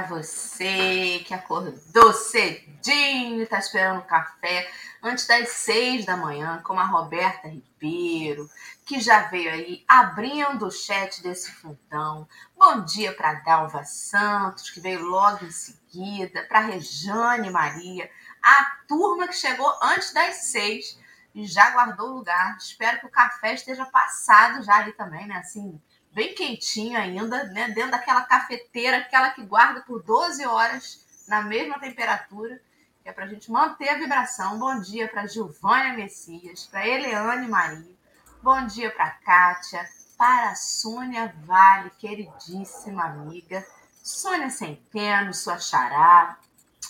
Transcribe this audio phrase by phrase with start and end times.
[0.00, 4.70] para você que acordou cedinho, está esperando café
[5.02, 8.48] antes das seis da manhã, como a Roberta Ribeiro,
[8.86, 12.26] que já veio aí abrindo o chat desse fundão.
[12.56, 18.10] Bom dia para Dalva Santos, que veio logo em seguida, para Rejane Maria,
[18.42, 20.98] a turma que chegou antes das seis
[21.34, 22.56] e já guardou o lugar.
[22.56, 25.36] Espero que o café esteja passado já ali também, né?
[25.36, 25.78] Assim,
[26.12, 27.68] bem quentinho ainda, né?
[27.68, 32.60] Dentro daquela cafeteira, aquela que guarda por 12 horas na mesma temperatura,
[33.02, 34.58] que é para a gente manter a vibração.
[34.58, 37.94] Bom dia para Gilvânia Messias, para Eleane Maria,
[38.42, 43.66] bom dia para Kátia, para a Sônia Vale, queridíssima amiga,
[44.02, 46.36] Sônia Centeno, sua xará,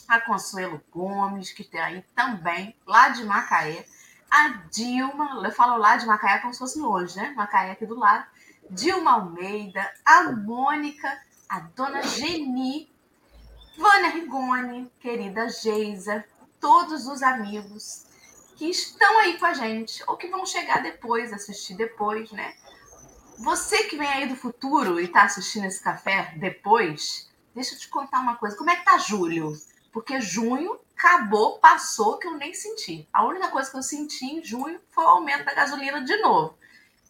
[0.09, 3.87] a Consuelo Gomes, que tem aí também, lá de Macaé,
[4.31, 7.33] a Dilma, eu falo lá de Macaé como se fosse longe, né?
[7.37, 8.25] Macaé aqui do lado.
[8.71, 12.89] Dilma Almeida, a Mônica, a dona Geni,
[13.77, 16.25] Vânia Rigoni, querida Geisa,
[16.61, 18.07] todos os amigos
[18.57, 22.55] que estão aí com a gente ou que vão chegar depois, assistir depois, né?
[23.39, 27.89] Você que vem aí do futuro e está assistindo esse café depois, deixa eu te
[27.89, 28.57] contar uma coisa.
[28.57, 29.53] Como é que tá Júlio?
[29.91, 33.09] Porque junho acabou, passou, que eu nem senti.
[33.13, 36.60] A única coisa que eu senti em junho foi o aumento da gasolina de novo.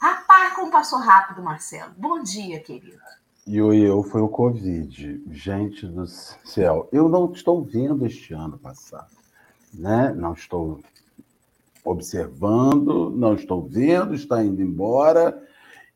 [0.01, 1.93] Rapaz, como passou rápido, Marcelo.
[1.99, 2.99] Bom dia, querido.
[3.47, 5.23] E o eu foi o Covid.
[5.31, 9.07] Gente do céu, eu não estou vendo este ano passar.
[9.75, 10.11] Né?
[10.15, 10.81] Não estou
[11.85, 15.39] observando, não estou vendo, está indo embora.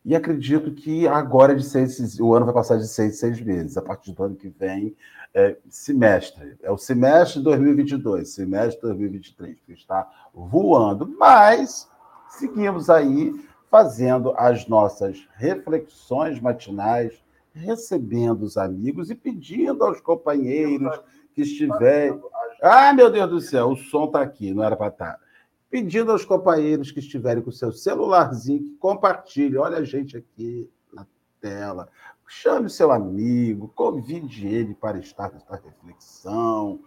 [0.05, 3.79] E acredito que agora de seis, o ano vai passar de seis seis meses.
[3.79, 4.95] A partir do ano que vem,
[5.33, 6.59] é, semestre.
[6.62, 11.09] É o semestre de 2022, semestre de 2023, que está voando.
[11.19, 11.89] Mas
[12.29, 13.33] seguimos aí
[13.75, 17.21] fazendo as nossas reflexões matinais,
[17.53, 20.97] recebendo os amigos e pedindo aos companheiros
[21.35, 22.23] que estiverem.
[22.62, 25.15] Ah, meu Deus do céu, o som está aqui, não era para estar.
[25.15, 25.21] Tá.
[25.69, 29.59] Pedindo aos companheiros que estiverem com o seu celularzinho que compartilhem.
[29.59, 31.05] Olha a gente aqui na
[31.41, 31.89] tela.
[32.29, 36.79] Chame o seu amigo, convide ele para estar nesta reflexão.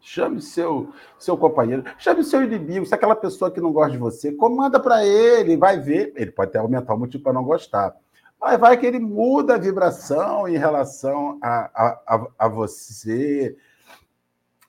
[0.00, 3.98] Chame seu seu companheiro, chame seu inimigo, se é aquela pessoa que não gosta de
[3.98, 6.12] você, comanda para ele, vai ver.
[6.16, 7.94] Ele pode até aumentar o motivo para não gostar.
[8.40, 13.54] Mas vai que ele muda a vibração em relação a, a, a você,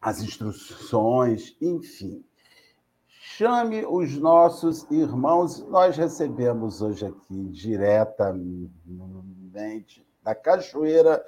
[0.02, 2.22] as instruções, enfim.
[3.08, 5.66] Chame os nossos irmãos.
[5.70, 8.46] Nós recebemos hoje aqui diretamente
[10.22, 11.24] da Cachoeira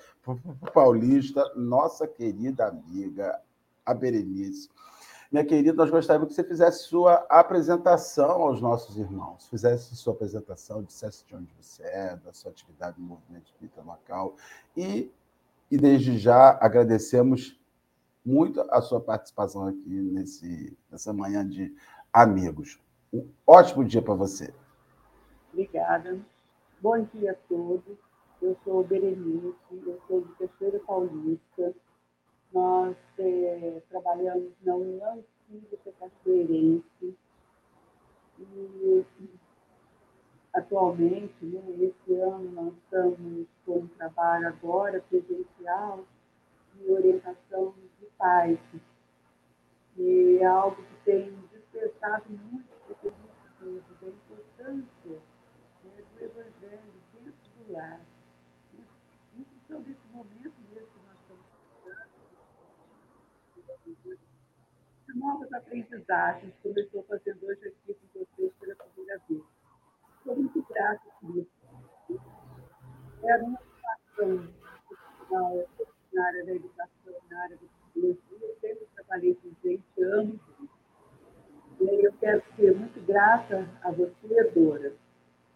[0.73, 3.39] Paulista, nossa querida amiga,
[3.85, 4.69] a Berenice.
[5.31, 10.83] Minha querida, nós gostaríamos que você fizesse sua apresentação aos nossos irmãos, fizesse sua apresentação,
[10.83, 14.35] dissesse de onde você é, da sua atividade no Movimento Espírita Macau.
[14.77, 15.11] E,
[15.71, 17.59] e desde já agradecemos
[18.23, 21.75] muito a sua participação aqui nesse, nessa manhã de
[22.11, 22.79] amigos.
[23.11, 24.53] Um ótimo dia para você.
[25.51, 26.19] Obrigada.
[26.81, 27.97] Bom dia a todos.
[28.41, 31.52] Eu sou Berenice, eu sou de Terceira Paulista.
[33.89, 37.17] Trabalhamos na União Espírita Cachoeirense.
[38.39, 39.05] E
[40.53, 46.05] atualmente, né, esse ano, nós estamos com um trabalho agora presencial
[46.75, 48.59] de orientação de pais.
[49.97, 55.21] E é algo que tem despertado muito a gente da importância
[55.83, 58.01] né, do Evangelho dentro do lar
[59.73, 62.09] então, nesse momento mesmo que nós estamos estudando,
[63.95, 64.19] de
[65.15, 69.41] novas aprendizagens, como eu estou fazendo hoje aqui com vocês pela primeira vez.
[70.17, 72.19] Estou muito grata por isso.
[73.23, 74.47] Era uma situação
[74.87, 75.67] profissional
[76.13, 80.39] na área da educação, na área da psicologia, eu sempre trabalhei com gente anos.
[81.79, 84.93] E aí eu quero ser muito grata a você, Dora,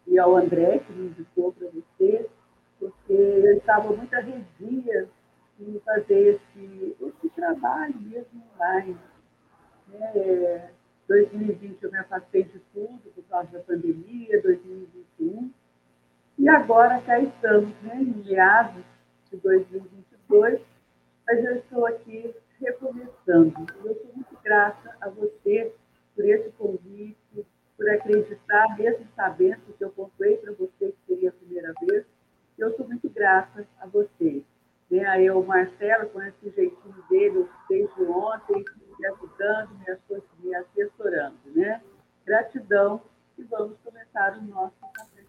[0.07, 2.29] e ao André, que me indicou para você,
[2.79, 5.09] porque eu estava muito arredia
[5.59, 8.97] em fazer esse, esse trabalho mesmo online.
[9.93, 10.69] É,
[11.07, 15.51] 2020 eu me afastei de tudo por causa da pandemia, 2021.
[16.37, 18.83] E agora cá estamos, né, em meados
[19.31, 20.61] de 2022,
[21.25, 23.65] mas eu estou aqui recomeçando.
[23.83, 25.73] Eu sou muito grata a você
[26.15, 27.45] por esse convite,
[27.75, 32.05] por acreditar, mesmo sabendo que eu contei para você que seria a primeira vez,
[32.57, 34.43] eu sou muito grata a você.
[34.89, 35.05] Né?
[35.05, 38.65] Aí o Marcelo, com esse jeitinho dele, desde ontem,
[38.99, 39.69] me ajudando,
[40.39, 41.37] me assessorando.
[41.45, 41.81] Né?
[42.25, 43.01] Gratidão
[43.37, 45.23] e vamos começar o nosso café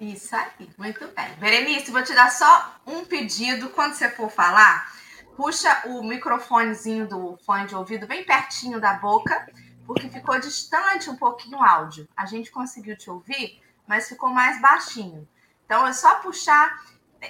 [0.00, 1.34] Isso aí, muito bem.
[1.38, 3.70] Berenice, vou te dar só um pedido.
[3.70, 4.92] Quando você for falar,
[5.36, 9.46] puxa o microfonezinho do fone de ouvido bem pertinho da boca,
[9.86, 12.08] porque ficou distante um pouquinho o áudio.
[12.16, 15.28] A gente conseguiu te ouvir, mas ficou mais baixinho.
[15.66, 16.82] Então é só puxar.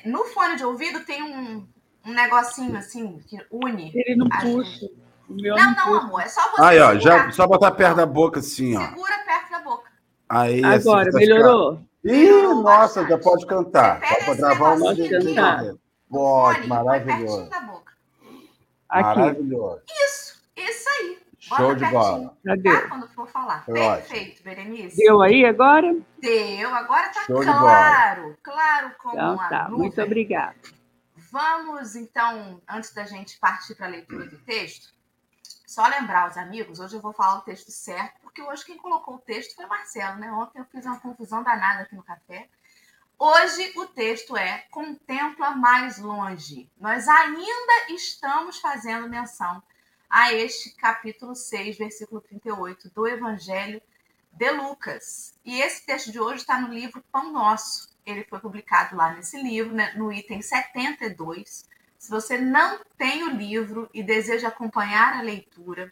[0.05, 1.69] No fone de ouvido tem um,
[2.05, 3.91] um negocinho assim que une.
[3.95, 4.87] Ele não puxa.
[5.29, 6.21] não, não, não amor.
[6.21, 6.63] É só você.
[6.63, 8.81] Aí, ó, já, só botar perto da boca assim, ó.
[8.81, 9.91] Segura perto da boca.
[10.29, 11.81] Aí, Agora, assim, melhorou?
[12.05, 13.09] Ih, nossa, bastante.
[13.09, 14.01] já pode cantar.
[14.27, 15.75] Pode gravar um Pode cantar.
[16.11, 17.49] Pode, maravilhoso.
[18.89, 19.19] Aqui.
[19.19, 19.83] Maravilhoso.
[20.05, 21.19] Isso, isso aí.
[21.39, 22.37] Show de bola.
[22.45, 22.73] Cadê?
[22.73, 22.89] Tá?
[22.89, 23.65] Quando for falar.
[23.65, 24.45] Foi Perfeito, ótimo.
[24.45, 24.97] Berenice.
[24.97, 25.97] Deu aí agora?
[26.21, 26.75] Deu.
[26.75, 28.37] Agora tá Show de claro.
[28.43, 30.55] Claro como Então uma tá, muito obrigada.
[31.35, 34.95] Vamos, então, antes da gente partir para a leitura do texto,
[35.67, 39.17] só lembrar os amigos, hoje eu vou falar o texto certo, porque hoje quem colocou
[39.17, 40.31] o texto foi Marcelo, né?
[40.31, 42.49] Ontem eu fiz uma confusão danada aqui no café.
[43.19, 46.71] Hoje o texto é Contempla mais longe.
[46.79, 49.61] Nós ainda estamos fazendo menção
[50.09, 53.83] a este capítulo 6, versículo 38 do Evangelho
[54.31, 55.37] de Lucas.
[55.45, 57.93] E esse texto de hoje está no livro Pão Nosso.
[58.07, 61.69] Ele foi publicado lá nesse livro, né, no item 72.
[61.99, 65.91] Se você não tem o livro e deseja acompanhar a leitura,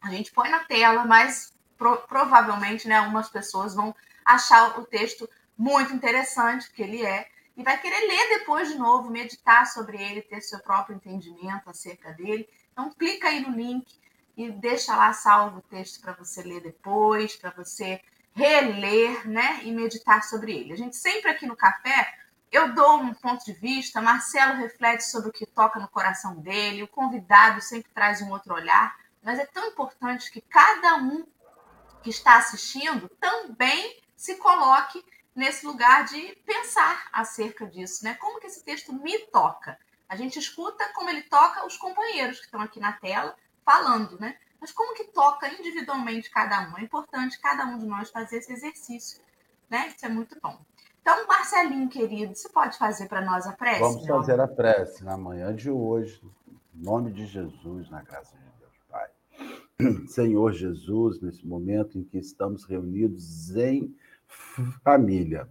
[0.00, 3.94] a gente põe na tela, mas pro- provavelmente né, algumas pessoas vão
[4.24, 9.10] achar o texto muito interessante, que ele é, e vai querer ler depois de novo,
[9.10, 12.48] meditar sobre ele, ter seu próprio entendimento acerca dele.
[12.72, 13.86] Então, clica aí no link
[14.36, 18.00] e deixa lá salvo o texto para você ler depois, para você
[18.34, 20.72] reler, né, e meditar sobre ele.
[20.72, 22.12] A gente sempre aqui no café,
[22.50, 26.82] eu dou um ponto de vista, Marcelo reflete sobre o que toca no coração dele,
[26.82, 31.24] o convidado sempre traz um outro olhar, mas é tão importante que cada um
[32.02, 35.04] que está assistindo também se coloque
[35.34, 38.14] nesse lugar de pensar acerca disso, né?
[38.14, 39.78] Como que esse texto me toca?
[40.08, 43.34] A gente escuta como ele toca os companheiros que estão aqui na tela
[43.64, 44.36] falando, né?
[44.64, 46.78] Mas como que toca individualmente cada um?
[46.78, 49.20] É importante cada um de nós fazer esse exercício,
[49.68, 49.88] né?
[49.88, 50.58] Isso é muito bom.
[51.02, 53.80] Então, Marcelinho, querido, você pode fazer para nós a prece?
[53.80, 56.18] Vamos meu fazer a prece na manhã de hoje,
[56.48, 60.06] em nome de Jesus, na graça de Deus, Pai.
[60.08, 63.94] Senhor Jesus, nesse momento em que estamos reunidos em
[64.82, 65.46] família,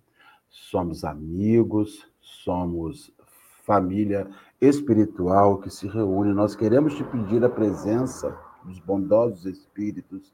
[0.49, 3.13] somos amigos, somos
[3.61, 4.27] família
[4.59, 6.33] espiritual que se reúne.
[6.33, 10.33] Nós queremos te pedir a presença dos bondosos espíritos,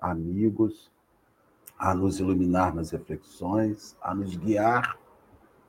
[0.00, 0.90] amigos,
[1.78, 4.98] a nos iluminar nas reflexões, a nos guiar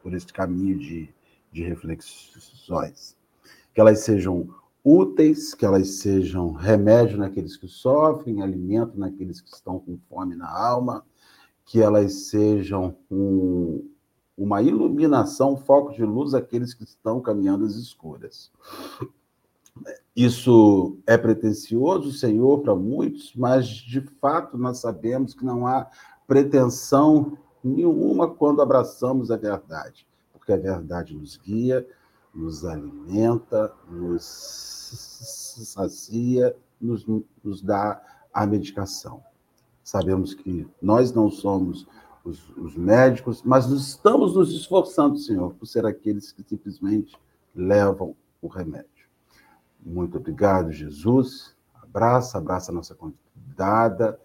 [0.01, 1.09] por este caminho de,
[1.51, 3.17] de reflexões.
[3.73, 4.47] Que elas sejam
[4.83, 10.49] úteis, que elas sejam remédio naqueles que sofrem, alimento naqueles que estão com fome na
[10.49, 11.05] alma,
[11.65, 13.85] que elas sejam um,
[14.37, 18.49] uma iluminação, um foco de luz àqueles que estão caminhando às escuras.
[20.15, 25.87] Isso é pretensioso, Senhor, para muitos, mas de fato nós sabemos que não há
[26.25, 31.87] pretensão nenhuma quando abraçamos a verdade, porque a verdade nos guia,
[32.33, 34.23] nos alimenta, nos
[35.65, 37.05] sacia, nos,
[37.43, 38.01] nos dá
[38.33, 39.23] a medicação.
[39.83, 41.87] Sabemos que nós não somos
[42.23, 47.15] os, os médicos, mas estamos nos esforçando, Senhor, por ser aqueles que simplesmente
[47.55, 48.96] levam o remédio.
[49.87, 51.55] Muito obrigado, Jesus.
[51.73, 54.19] Abraça, abraça a nossa convidada,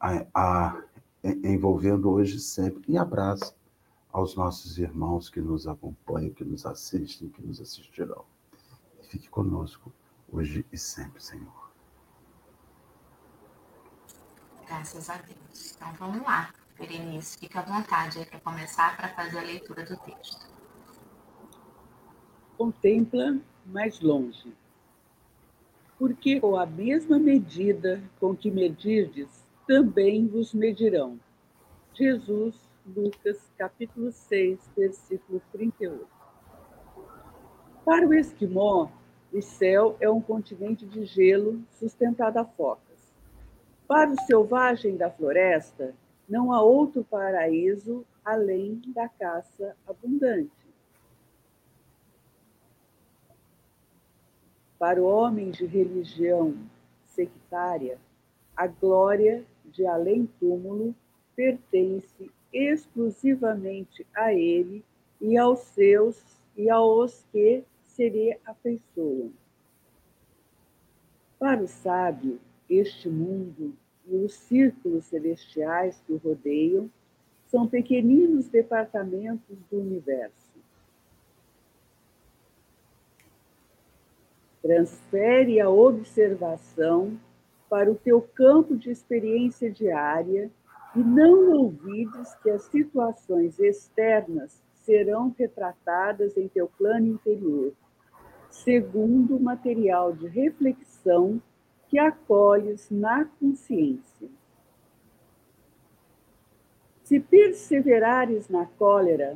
[0.00, 0.82] a, a,
[1.22, 2.82] envolvendo hoje e sempre.
[2.88, 3.54] E abraça
[4.12, 8.24] aos nossos irmãos que nos acompanham, que nos assistem, que nos assistirão.
[9.08, 9.92] Fique conosco
[10.32, 11.70] hoje e sempre, Senhor.
[14.66, 15.76] Graças a Deus.
[15.76, 19.96] Então vamos lá, Berenice, fica à vontade aí para começar para fazer a leitura do
[19.98, 20.50] texto.
[22.56, 24.52] Contempla mais longe.
[25.98, 29.28] Porque com a mesma medida com que medirdes,
[29.66, 31.18] também vos medirão.
[31.92, 32.54] Jesus,
[32.86, 36.06] Lucas, capítulo 6, versículo 38.
[37.84, 38.88] Para o esquimó,
[39.32, 43.12] o céu é um continente de gelo sustentado a focas.
[43.86, 45.94] Para o selvagem da floresta,
[46.28, 50.57] não há outro paraíso além da caça abundante.
[54.78, 56.54] Para o homem de religião
[57.04, 57.98] sectária,
[58.56, 60.94] a glória de além-túmulo
[61.34, 64.84] pertence exclusivamente a ele
[65.20, 66.22] e aos seus
[66.56, 69.32] e aos que se lhe afeiçoam.
[71.38, 73.74] Para o sábio, este mundo
[74.06, 76.90] e os círculos celestiais que o rodeiam
[77.46, 80.47] são pequeninos departamentos do universo.
[84.68, 87.18] Transfere a observação
[87.70, 90.50] para o teu campo de experiência diária
[90.94, 97.72] e não ouvides que as situações externas serão retratadas em teu plano interior,
[98.50, 101.40] segundo o material de reflexão
[101.88, 104.28] que acolhes na consciência.
[107.04, 109.34] Se perseverares na cólera,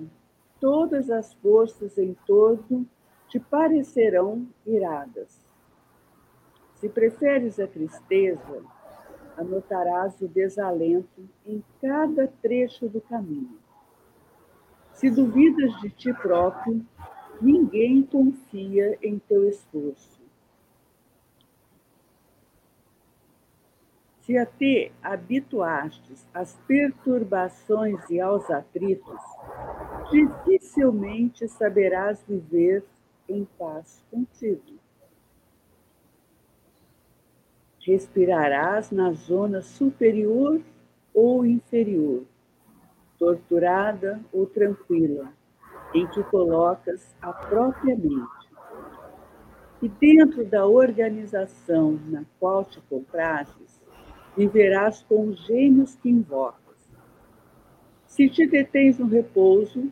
[0.60, 2.86] todas as forças em torno
[3.32, 5.42] te parecerão iradas.
[6.74, 8.62] Se preferes a tristeza,
[9.38, 13.58] anotarás o desalento em cada trecho do caminho.
[14.92, 16.84] Se duvidas de ti próprio,
[17.40, 20.20] ninguém confia em teu esforço.
[24.20, 29.20] Se a te habituastes às perturbações e aos atritos,
[30.10, 32.84] dificilmente saberás viver
[33.34, 34.78] em paz contigo.
[37.80, 40.60] Respirarás na zona superior
[41.12, 42.24] ou inferior,
[43.18, 45.32] torturada ou tranquila,
[45.94, 48.50] em que colocas a própria mente.
[49.82, 53.82] E dentro da organização na qual te comprases,
[54.36, 56.62] viverás com os gênios que invocas.
[58.06, 59.90] Se te detens no repouso,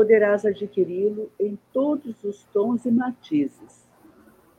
[0.00, 3.86] poderás adquiri-lo em todos os tons e matizes.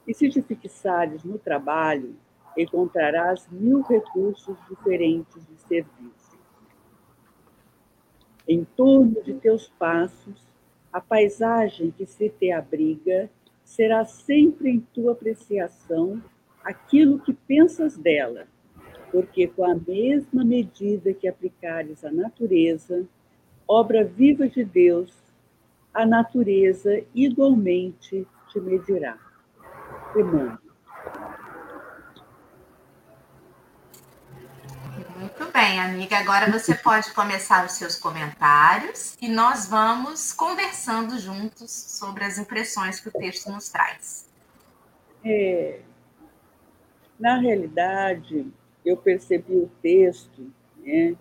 [0.07, 2.15] E se te fixares no trabalho,
[2.55, 6.37] encontrarás mil recursos diferentes de serviço.
[8.47, 10.45] Em torno de teus passos,
[10.93, 13.27] a paisagem que se te abriga
[13.63, 16.21] será sempre em tua apreciação
[16.63, 18.45] aquilo que pensas dela,
[19.11, 23.07] porque com a mesma medida que aplicares à natureza,
[23.67, 25.30] obra viva de Deus,
[25.93, 29.17] a natureza igualmente te medirá.
[30.15, 30.57] Emmanuel.
[35.21, 36.17] Muito bem, amiga.
[36.17, 42.99] Agora você pode começar os seus comentários e nós vamos conversando juntos sobre as impressões
[42.99, 44.27] que o texto nos traz.
[45.23, 45.81] É,
[47.19, 48.51] na realidade,
[48.83, 51.15] eu percebi o texto né,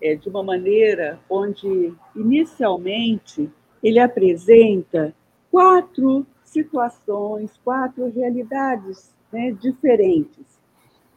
[0.00, 3.50] é, de uma maneira onde, inicialmente,
[3.82, 5.14] ele apresenta
[5.50, 10.46] quatro situações, quatro realidades né, diferentes.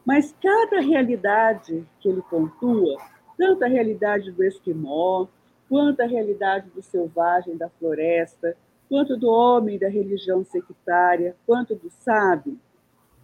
[0.04, 2.96] Mas cada realidade que ele pontua,
[3.36, 5.26] tanto a realidade do esquimó,
[5.68, 8.56] quanto a realidade do selvagem da floresta,
[8.88, 12.58] quanto do homem da religião sectária, quanto do sábio,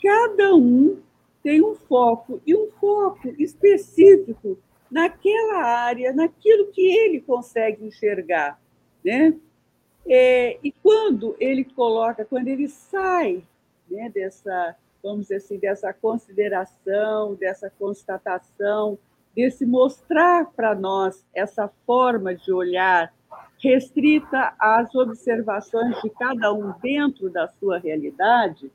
[0.02, 0.98] cada um
[1.42, 4.58] tem um foco, e um foco específico
[4.90, 8.60] naquela área, naquilo que ele consegue enxergar.
[9.04, 9.34] Né?
[10.06, 13.42] É, e quando ele coloca, quando ele sai
[13.90, 18.98] né, dessa, vamos dizer assim, dessa consideração, dessa constatação,
[19.34, 23.12] desse mostrar para nós essa forma de olhar
[23.62, 28.70] restrita às observações de cada um dentro da sua realidade,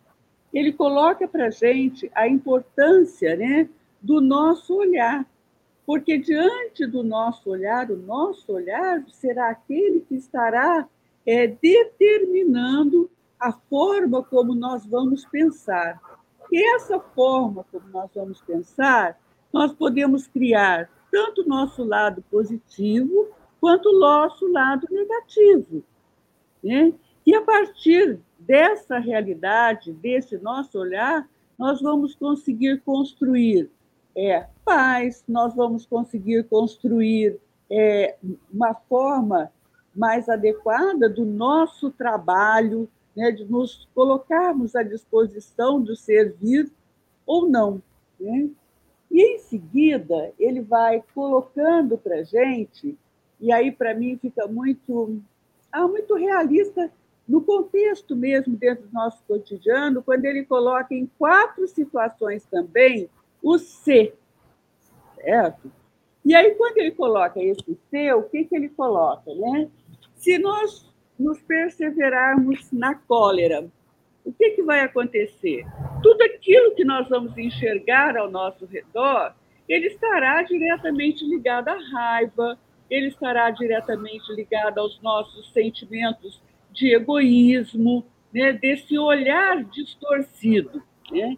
[0.53, 3.69] ele coloca para gente a importância né,
[4.01, 5.25] do nosso olhar.
[5.87, 10.85] Porque diante do nosso olhar, o nosso olhar será aquele que estará
[11.25, 15.97] é, determinando a forma como nós vamos pensar.
[16.51, 19.17] E essa forma como nós vamos pensar,
[19.53, 23.29] nós podemos criar tanto o nosso lado positivo
[23.61, 25.81] quanto o nosso lado negativo.
[26.61, 26.93] Né?
[27.25, 31.25] E a partir dessa realidade, desse nosso olhar,
[31.57, 33.71] nós vamos conseguir construir
[34.17, 38.15] é, paz, nós vamos conseguir construir é,
[38.51, 39.51] uma forma
[39.95, 46.67] mais adequada do nosso trabalho, né, de nos colocarmos à disposição do servir
[47.27, 47.79] ou não.
[48.19, 48.49] Né?
[49.11, 52.97] E em seguida, ele vai colocando para a gente,
[53.39, 55.21] e aí para mim fica muito,
[55.71, 56.91] ah, muito realista
[57.27, 63.09] no contexto mesmo, dentro do nosso cotidiano, quando ele coloca em quatro situações também
[63.47, 64.13] o ser,
[65.15, 65.71] certo?
[66.25, 69.33] E aí, quando ele coloca esse ser, o que, que ele coloca?
[69.33, 69.69] Né?
[70.15, 70.85] Se nós
[71.17, 73.65] nos perseverarmos na cólera,
[74.25, 75.65] o que, que vai acontecer?
[76.03, 79.33] Tudo aquilo que nós vamos enxergar ao nosso redor,
[79.69, 88.05] ele estará diretamente ligado à raiva, ele estará diretamente ligado aos nossos sentimentos de egoísmo,
[88.33, 90.83] né, desse olhar distorcido.
[91.09, 91.37] Né?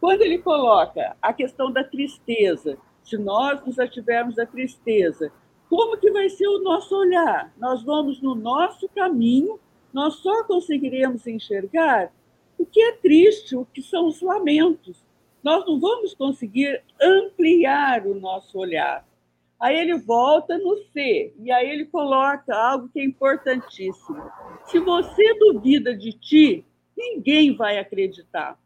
[0.00, 5.30] Quando ele coloca a questão da tristeza, se nós nos ativermos da tristeza,
[5.68, 7.52] como que vai ser o nosso olhar?
[7.58, 9.60] Nós vamos no nosso caminho,
[9.92, 12.10] nós só conseguiremos enxergar
[12.58, 15.04] o que é triste, o que são os lamentos.
[15.42, 19.06] Nós não vamos conseguir ampliar o nosso olhar.
[19.58, 24.22] Aí ele volta no C, e aí ele coloca algo que é importantíssimo.
[24.64, 26.64] Se você duvida de ti,
[26.96, 28.58] ninguém vai acreditar.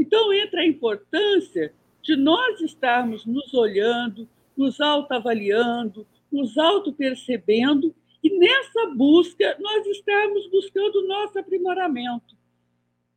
[0.00, 4.26] Então entra a importância de nós estarmos nos olhando,
[4.56, 12.34] nos autoavaliando, nos auto-percebendo, e nessa busca nós estamos buscando o nosso aprimoramento.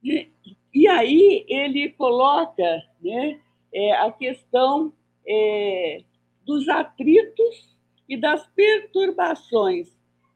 [0.03, 0.29] E,
[0.73, 3.39] e aí ele coloca né,
[3.73, 4.91] é, a questão
[5.25, 6.03] é,
[6.45, 7.77] dos atritos
[8.09, 9.87] e das perturbações.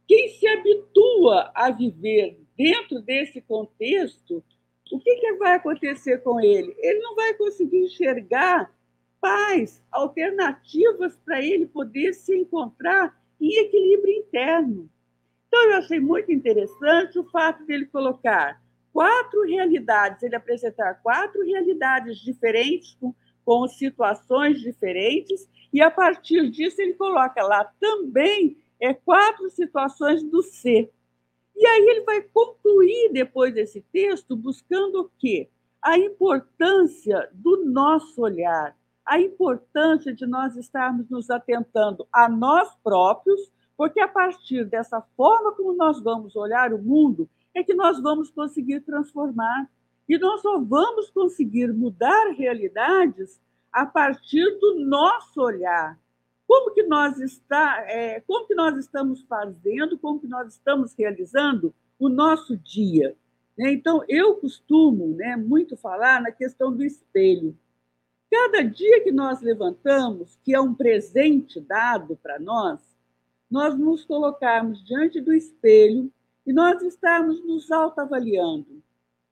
[0.08, 4.42] Quem se habitua a viver dentro desse contexto,
[4.91, 6.75] o que, que vai acontecer com ele?
[6.77, 8.72] Ele não vai conseguir enxergar
[9.20, 14.89] paz, alternativas para ele poder se encontrar em equilíbrio interno.
[15.48, 18.62] Então, eu achei muito interessante o fato dele colocar
[18.94, 23.13] quatro realidades, ele apresentar quatro realidades diferentes, com,
[23.46, 30.41] com situações diferentes, e a partir disso ele coloca lá também é, quatro situações do
[30.41, 30.91] ser.
[31.57, 35.49] E aí ele vai concluir depois desse texto buscando o quê?
[35.81, 43.51] A importância do nosso olhar, a importância de nós estarmos nos atentando a nós próprios,
[43.75, 48.29] porque a partir dessa forma como nós vamos olhar o mundo, é que nós vamos
[48.29, 49.67] conseguir transformar.
[50.07, 56.00] E nós só vamos conseguir mudar realidades a partir do nosso olhar.
[56.48, 61.74] Como que nós está, é, como que nós estamos fazendo, como que nós estamos realizando
[62.00, 63.16] o nosso dia?
[63.57, 63.74] Né?
[63.74, 67.57] Então, eu costumo né, muito falar na questão do espelho.
[68.31, 72.79] Cada dia que nós levantamos, que é um presente dado para nós,
[73.50, 76.12] nós nos colocarmos diante do espelho
[76.46, 78.81] e nós estamos nos autoavaliando.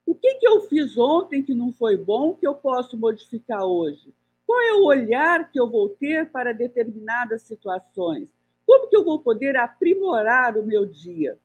[0.05, 4.13] O que, que eu fiz ontem que não foi bom que eu posso modificar hoje?
[4.45, 8.29] Qual é o olhar que eu vou ter para determinadas situações?
[8.65, 11.37] Como que eu vou poder aprimorar o meu dia?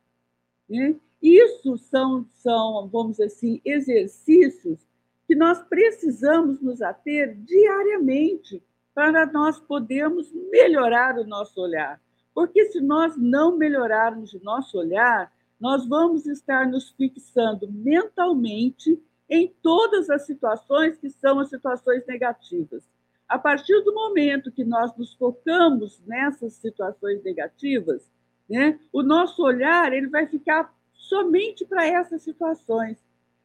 [0.68, 0.96] Né?
[1.20, 4.78] Isso são, são, vamos dizer assim, exercícios
[5.26, 8.62] que nós precisamos nos ater diariamente
[8.94, 12.00] para nós podermos melhorar o nosso olhar.
[12.34, 19.54] Porque se nós não melhorarmos o nosso olhar, nós vamos estar nos fixando mentalmente em
[19.62, 22.82] todas as situações que são as situações negativas.
[23.28, 28.10] A partir do momento que nós nos focamos nessas situações negativas,
[28.48, 32.98] né, o nosso olhar ele vai ficar somente para essas situações.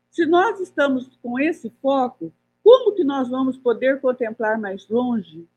[0.10, 5.48] Se nós estamos com esse foco, como que nós vamos poder contemplar mais longe?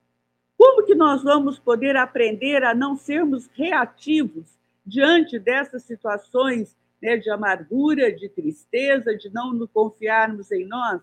[0.59, 7.31] Como que nós vamos poder aprender a não sermos reativos diante dessas situações né, de
[7.31, 11.01] amargura, de tristeza, de não nos confiarmos em nós.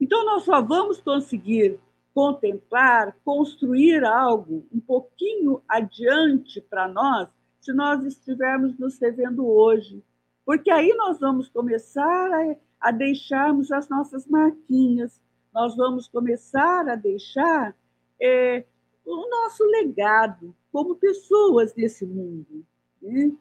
[0.00, 1.78] Então, nós só vamos conseguir
[2.14, 7.28] contemplar, construir algo um pouquinho adiante para nós
[7.60, 10.02] se nós estivermos nos revendo hoje.
[10.44, 15.20] Porque aí nós vamos começar a, a deixarmos as nossas marquinhas,
[15.52, 17.74] nós vamos começar a deixar
[18.22, 18.64] é,
[19.04, 22.64] o nosso legado, como pessoas desse mundo.
[23.02, 23.32] Né?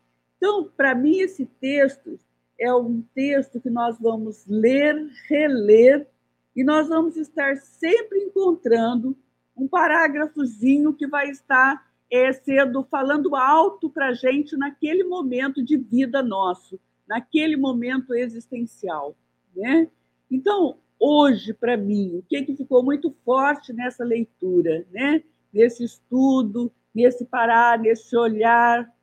[0.45, 2.19] Então, para mim, esse texto
[2.59, 6.07] é um texto que nós vamos ler, reler,
[6.55, 9.17] e nós vamos estar sempre encontrando
[9.57, 15.77] um parágrafozinho que vai estar é, sendo falando alto para a gente naquele momento de
[15.77, 19.15] vida nosso, naquele momento existencial.
[19.55, 19.89] Né?
[20.29, 25.23] Então, hoje, para mim, o que, que ficou muito forte nessa leitura, né?
[25.51, 28.93] nesse estudo, nesse parar, nesse olhar.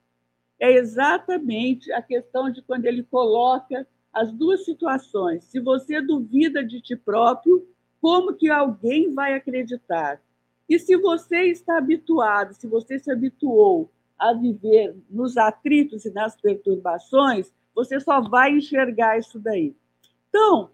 [0.62, 5.42] É exatamente a questão de quando ele coloca as duas situações.
[5.42, 7.66] Se você duvida de ti próprio,
[8.00, 10.22] como que alguém vai acreditar?
[10.68, 16.40] E se você está habituado, se você se habituou a viver nos atritos e nas
[16.40, 19.74] perturbações, você só vai enxergar isso daí.
[20.28, 20.70] Então,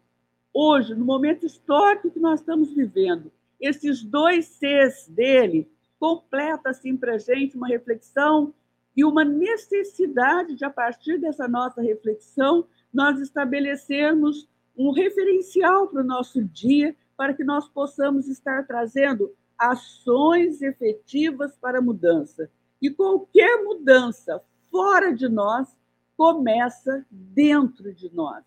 [0.53, 5.67] hoje, no momento histórico que nós estamos vivendo, esses dois Cs dele
[5.99, 8.53] completa assim para gente uma reflexão
[8.99, 16.05] e uma necessidade de, a partir dessa nossa reflexão, nós estabelecermos um referencial para o
[16.05, 22.51] nosso dia, para que nós possamos estar trazendo ações efetivas para a mudança.
[22.83, 25.69] E qualquer mudança fora de nós
[26.17, 28.45] começa dentro de nós.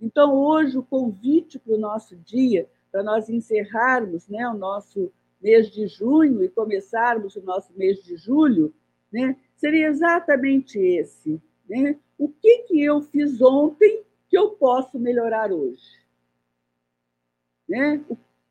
[0.00, 5.70] Então, hoje, o convite para o nosso dia, para nós encerrarmos né, o nosso mês
[5.70, 8.72] de junho e começarmos o nosso mês de julho,
[9.12, 11.40] né, seria exatamente esse.
[11.68, 11.96] Né?
[12.18, 16.00] O que, que eu fiz ontem que eu posso melhorar hoje?
[17.68, 18.02] Né?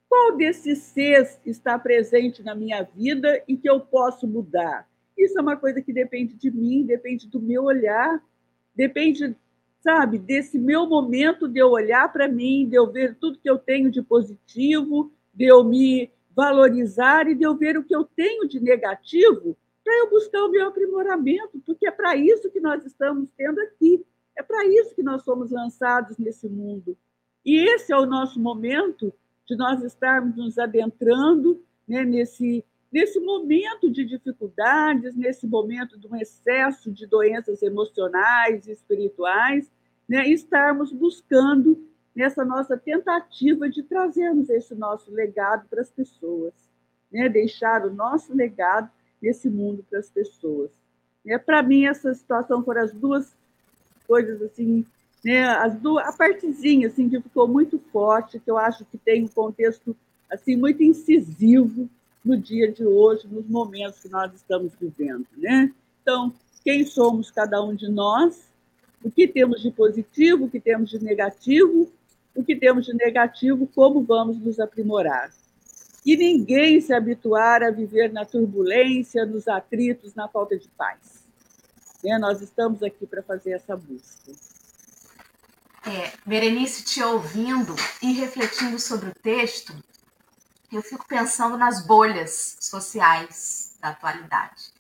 [0.08, 4.88] Qual desses seis está presente na minha vida e que eu posso mudar?
[5.18, 8.24] Isso é uma coisa que depende de mim, depende do meu olhar,
[8.74, 9.36] depende,
[9.82, 13.58] sabe, desse meu momento de eu olhar para mim, de eu ver tudo que eu
[13.58, 18.48] tenho de positivo, de eu me valorizar e de eu ver o que eu tenho
[18.48, 19.58] de negativo
[19.90, 24.06] para eu buscar o meu aprimoramento, porque é para isso que nós estamos tendo aqui,
[24.38, 26.96] é para isso que nós somos lançados nesse mundo.
[27.44, 29.12] E esse é o nosso momento
[29.48, 36.16] de nós estarmos nos adentrando né, nesse, nesse momento de dificuldades, nesse momento de um
[36.18, 39.72] excesso de doenças emocionais e espirituais,
[40.08, 41.84] né, estarmos buscando
[42.16, 46.54] nessa nossa tentativa de trazermos esse nosso legado para as pessoas,
[47.12, 47.28] né?
[47.28, 50.70] deixar o nosso legado nesse mundo para as pessoas.
[51.26, 51.38] Né?
[51.38, 53.34] Para mim, essa situação foram as duas
[54.08, 54.86] coisas assim,
[55.24, 55.44] né?
[55.44, 59.28] as duas, a partezinha assim, que ficou muito forte, que eu acho que tem um
[59.28, 59.96] contexto
[60.30, 61.90] assim muito incisivo
[62.24, 65.26] no dia de hoje, nos momentos que nós estamos vivendo.
[65.38, 65.74] Né?
[66.02, 68.50] Então, quem somos cada um de nós,
[69.04, 71.90] o que temos de positivo, o que temos de negativo,
[72.36, 75.32] o que temos de negativo, como vamos nos aprimorar.
[76.10, 81.24] E ninguém se habituar a viver na turbulência, nos atritos, na falta de paz.
[82.04, 82.18] Né?
[82.18, 84.32] Nós estamos aqui para fazer essa busca.
[85.86, 89.72] É, Berenice, te ouvindo e refletindo sobre o texto,
[90.72, 94.74] eu fico pensando nas bolhas sociais da atualidade.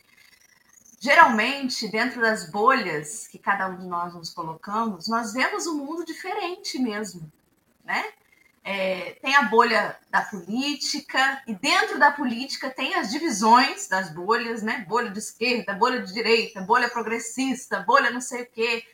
[0.99, 6.03] Geralmente, dentro das bolhas que cada um de nós nos colocamos, nós vemos um mundo
[6.03, 7.31] diferente mesmo
[7.89, 8.03] né?
[8.63, 14.61] É, tem a bolha da política, e dentro da política tem as divisões das bolhas,
[14.61, 14.85] né?
[14.87, 18.85] Bolha de esquerda, bolha de direita, bolha progressista, bolha não sei o quê.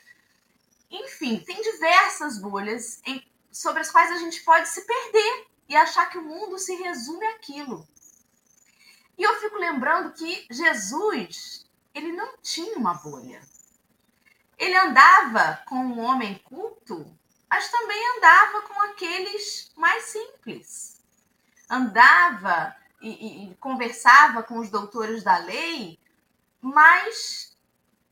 [0.89, 6.09] Enfim, tem diversas bolhas em, sobre as quais a gente pode se perder e achar
[6.09, 7.87] que o mundo se resume àquilo.
[9.17, 13.41] E eu fico lembrando que Jesus, ele não tinha uma bolha.
[14.57, 17.05] Ele andava com um homem culto
[17.55, 21.01] mas também andava com aqueles mais simples.
[21.69, 25.97] Andava e, e conversava com os doutores da lei,
[26.61, 27.57] mas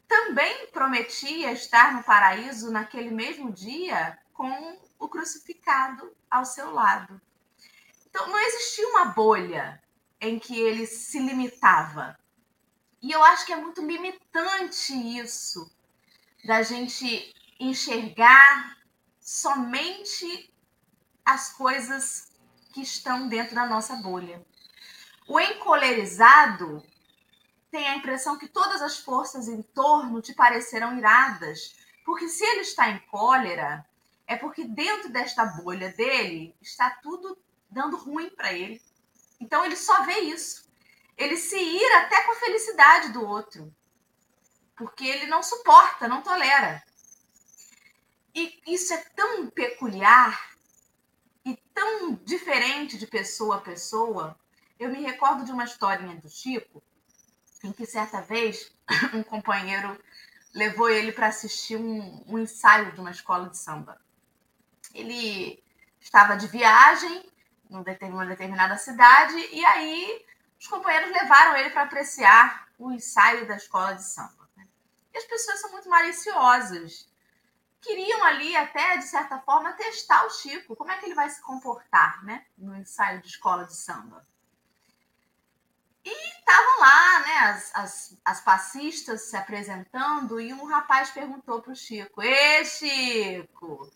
[0.08, 7.20] também prometia estar no paraíso naquele mesmo dia com o crucificado ao seu lado.
[8.08, 9.84] Então não existia uma bolha
[10.22, 12.18] em que ele se limitava.
[13.02, 15.70] E eu acho que é muito limitante isso,
[16.46, 18.83] da gente enxergar
[19.24, 20.54] somente
[21.26, 22.30] as coisas
[22.74, 24.46] que estão dentro da nossa bolha.
[25.28, 26.84] O encolerizado
[27.72, 32.62] tem a impressão que todas as forças em torno te parecerão iradas, porque se ele
[32.62, 33.86] está em cólera,
[34.28, 37.38] é porque dentro desta bolha dele está tudo
[37.70, 38.82] dando ruim para ele.
[39.40, 40.70] Então ele só vê isso.
[41.18, 43.74] Ele se ira até com a felicidade do outro,
[44.76, 46.84] porque ele não suporta, não tolera.
[48.36, 50.52] E isso é tão peculiar
[51.46, 54.38] e tão diferente de pessoa a pessoa.
[54.80, 56.82] Eu me recordo de uma historinha do Chico,
[57.64, 58.72] em que certa vez
[59.14, 60.00] um companheiro
[60.54, 64.02] levou ele para assistir um, um, ensaio de uma escola de samba.
[64.94, 65.64] Ele
[66.00, 67.32] estava de viagem
[67.70, 70.26] em uma determinada cidade e aí
[70.60, 74.50] os companheiros levaram ele para apreciar o ensaio da escola de samba.
[75.14, 77.13] E as pessoas são muito maliciosas
[77.84, 81.42] queriam ali até, de certa forma, testar o Chico, como é que ele vai se
[81.42, 84.26] comportar, né, no ensaio de escola de samba.
[86.06, 91.72] E estavam lá, né, as, as, as passistas se apresentando e um rapaz perguntou para
[91.72, 93.92] o Chico, Ê, Chico,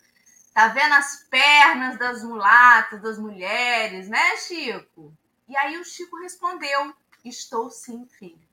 [0.53, 5.13] tá vendo as pernas das mulatas, das mulheres, né, Chico?
[5.47, 8.47] E aí o Chico respondeu, estou sim, filho.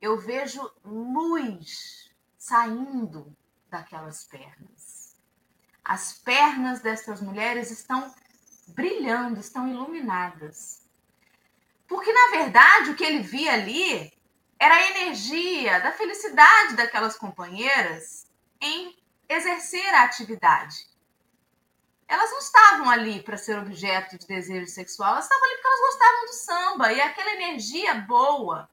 [0.00, 3.34] Eu vejo luz saindo
[3.74, 5.16] daquelas pernas.
[5.84, 8.14] As pernas destas mulheres estão
[8.68, 10.82] brilhando, estão iluminadas.
[11.88, 14.12] Porque, na verdade, o que ele via ali
[14.58, 18.26] era a energia da felicidade daquelas companheiras
[18.60, 18.96] em
[19.28, 20.86] exercer a atividade.
[22.06, 25.80] Elas não estavam ali para ser objeto de desejo sexual, elas estavam ali porque elas
[25.80, 28.70] gostavam do samba e aquela energia boa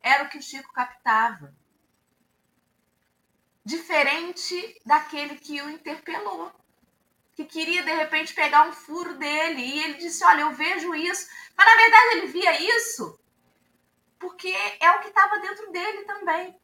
[0.00, 1.52] era o que o Chico captava
[3.66, 6.50] diferente daquele que o interpelou,
[7.34, 9.60] que queria de repente pegar um furo dele.
[9.60, 13.18] E ele disse: Olha, eu vejo isso, Mas na verdade ele via isso
[14.18, 16.58] porque é o que estava dentro dele também.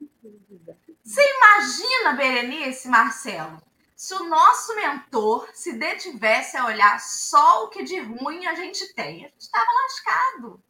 [1.05, 3.61] Você imagina, Berenice, Marcelo,
[3.95, 8.93] se o nosso mentor se detivesse a olhar só o que de ruim a gente
[8.95, 9.25] tem?
[9.25, 10.63] A gente estava lascado.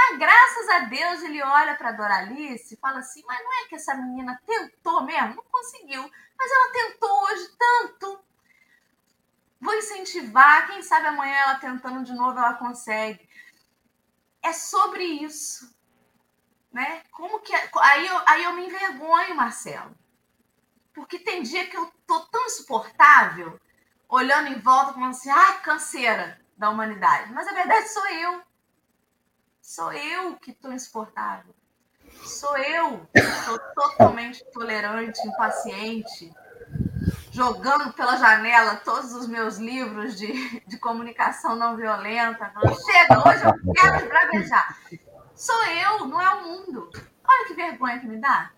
[0.00, 3.74] Mas graças a Deus ele olha para Doralice e fala assim: Mas não é que
[3.74, 5.34] essa menina tentou mesmo?
[5.34, 6.10] Não conseguiu.
[6.38, 8.24] Mas ela tentou hoje tanto.
[9.60, 13.28] Vou incentivar, quem sabe amanhã ela tentando de novo ela consegue.
[14.42, 15.70] É sobre isso.
[16.72, 17.02] Né?
[17.10, 17.52] Como que.
[17.54, 19.94] Aí eu, aí eu me envergonho, Marcelo.
[20.94, 23.60] Porque tem dia que eu tô tão insuportável,
[24.08, 27.32] olhando em volta, falando assim, ah, canseira da humanidade.
[27.34, 28.49] Mas a verdade sou eu.
[29.70, 31.54] Sou eu que estou insuportável.
[32.24, 36.34] Sou eu que estou totalmente tolerante, impaciente,
[37.30, 43.44] jogando pela janela todos os meus livros de, de comunicação não violenta, falando, chega, hoje
[43.44, 44.76] eu quero bravejar.
[45.36, 46.90] Sou eu, não é o mundo.
[47.24, 48.50] Olha que vergonha que me dá.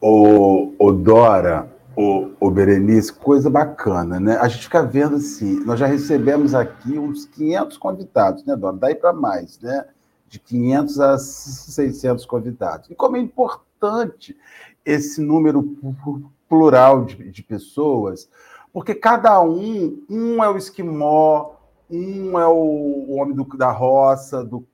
[0.00, 4.38] Ô, ô Dora, ô, ô Berenice, coisa bacana, né?
[4.38, 8.76] A gente fica vendo assim, nós já recebemos aqui uns 500 convidados, né, Dora?
[8.76, 9.86] Daí para mais, né?
[10.30, 12.88] De 500 a 600 convidados.
[12.88, 14.34] E como é importante
[14.86, 15.76] esse número
[16.48, 18.30] plural de, de pessoas,
[18.72, 21.56] porque cada um, um é o esquimó,
[21.90, 24.66] um é o homem do, da roça, do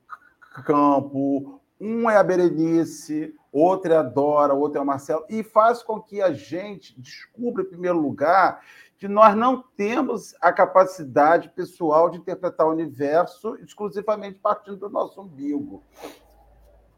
[0.64, 5.82] campo, um é a Berenice, outro é a Dora, outro é o Marcelo, e faz
[5.82, 8.60] com que a gente descubra, em primeiro lugar,
[8.98, 15.20] que nós não temos a capacidade pessoal de interpretar o universo exclusivamente partindo do nosso
[15.20, 15.82] umbigo.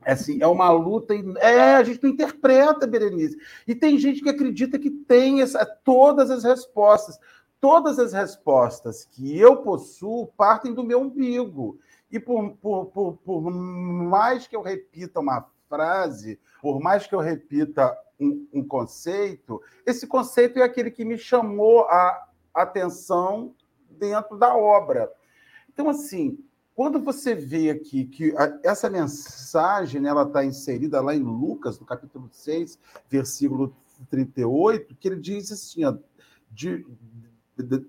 [0.04, 1.14] É, assim, é uma luta.
[1.38, 3.36] É, a gente não interpreta, Berenice.
[3.66, 7.18] E tem gente que acredita que tem essa, todas as respostas.
[7.60, 11.80] Todas as respostas que eu possuo partem do meu umbigo.
[12.10, 17.20] E por, por, por, por mais que eu repita uma frase, por mais que eu
[17.20, 23.54] repita um, um, conceito, esse conceito é aquele que me chamou a atenção
[23.90, 25.12] dentro da obra.
[25.68, 26.38] Então, assim,
[26.74, 31.86] quando você vê aqui que essa mensagem né, ela está inserida lá em Lucas, no
[31.86, 32.78] capítulo 6,
[33.08, 33.74] versículo
[34.10, 35.96] 38, que ele diz assim: ó,
[36.50, 36.86] de,
[37.56, 37.86] de, de,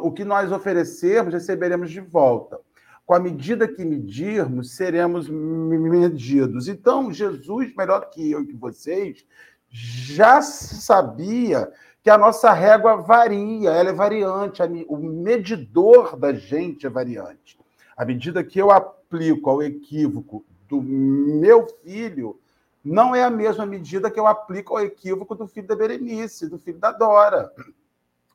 [0.00, 2.60] o que nós oferecermos, receberemos de volta
[3.06, 6.66] com a medida que medirmos, seremos medidos.
[6.66, 9.24] Então, Jesus, melhor que eu e que vocês,
[9.70, 16.90] já sabia que a nossa régua varia, ela é variante, o medidor da gente é
[16.90, 17.56] variante.
[17.96, 22.40] À medida que eu aplico ao equívoco do meu filho,
[22.84, 26.58] não é a mesma medida que eu aplico ao equívoco do filho da Berenice, do
[26.58, 27.52] filho da Dora.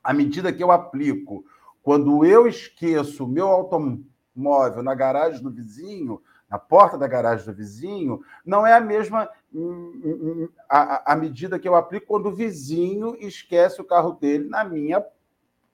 [0.02, 1.44] À medida que eu aplico,
[1.82, 7.46] quando eu esqueço o meu automóvel, móvel na garagem do vizinho, na porta da garagem
[7.46, 12.06] do vizinho, não é a mesma hum, hum, hum, a, a medida que eu aplico
[12.06, 15.02] quando o vizinho esquece o carro dele na minha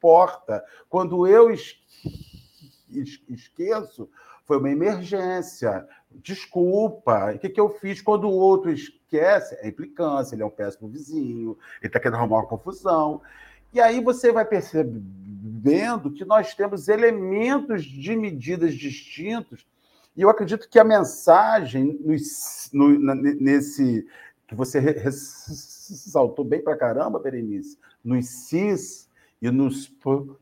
[0.01, 0.65] porta.
[0.89, 1.51] Quando eu
[3.29, 4.09] esqueço,
[4.45, 5.87] foi uma emergência.
[6.11, 7.33] Desculpa.
[7.35, 9.57] O que, que eu fiz quando o outro esquece?
[9.57, 13.21] É implicância, ele é um péssimo vizinho, ele está querendo arrumar uma confusão.
[13.73, 19.67] E aí você vai percebendo que nós temos elementos de medidas distintos,
[20.17, 21.99] e eu acredito que a mensagem
[22.73, 24.07] no, nesse
[24.49, 29.09] que você ressaltou bem para caramba, Berenice, nos cis
[29.41, 29.95] e nos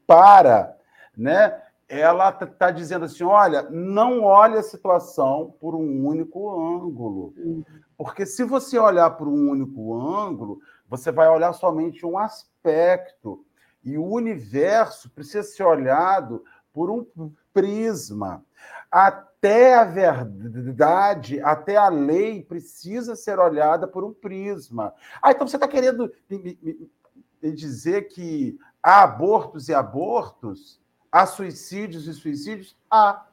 [0.06, 0.76] para,
[1.16, 1.60] né?
[1.88, 7.34] Ela está tá dizendo assim: olha, não olhe a situação por um único ângulo.
[7.36, 7.64] Uhum.
[7.98, 13.44] Porque se você olhar por um único ângulo, você vai olhar somente um aspecto.
[13.82, 17.06] E o universo precisa ser olhado por um
[17.52, 18.44] prisma.
[18.90, 24.92] Até a verdade, até a lei precisa ser olhada por um prisma.
[25.22, 26.12] Ah, então você está querendo
[27.42, 30.80] dizer que há abortos e abortos?
[31.10, 32.76] Há suicídios e suicídios?
[32.90, 33.26] Há.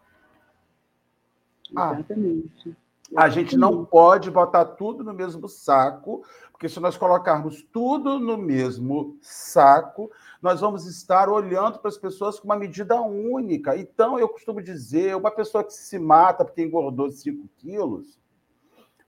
[1.72, 2.78] Exatamente.
[3.16, 8.38] A gente não pode botar tudo no mesmo saco, porque se nós colocarmos tudo no
[8.38, 10.10] mesmo saco,
[10.42, 13.78] nós vamos estar olhando para as pessoas com uma medida única.
[13.78, 18.20] Então, eu costumo dizer, uma pessoa que se mata porque engordou 5 quilos,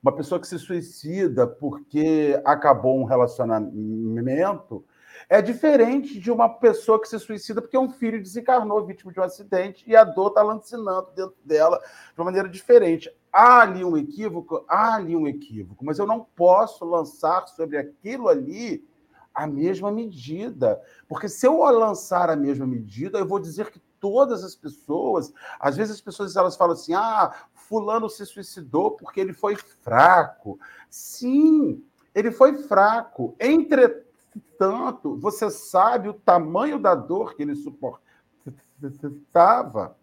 [0.03, 4.85] uma pessoa que se suicida porque acabou um relacionamento,
[5.27, 9.23] é diferente de uma pessoa que se suicida porque um filho desencarnou vítima de um
[9.23, 13.09] acidente e a dor está lancinando dentro dela de uma maneira diferente.
[13.37, 14.63] Há ali um equívoco?
[14.65, 18.87] Há ali um equívoco, mas eu não posso lançar sobre aquilo ali
[19.33, 20.81] a mesma medida.
[21.05, 25.33] Porque se eu lançar a mesma medida, eu vou dizer que todas as pessoas.
[25.59, 30.57] Às vezes as pessoas elas falam assim: ah, fulano se suicidou porque ele foi fraco.
[30.89, 33.35] Sim, ele foi fraco.
[33.37, 39.97] Entretanto, você sabe o tamanho da dor que ele suportava.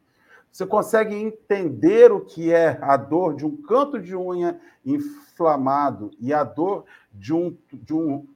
[0.52, 6.30] Você consegue entender o que é a dor de um canto de unha inflamado e
[6.30, 8.28] a dor de um, de um,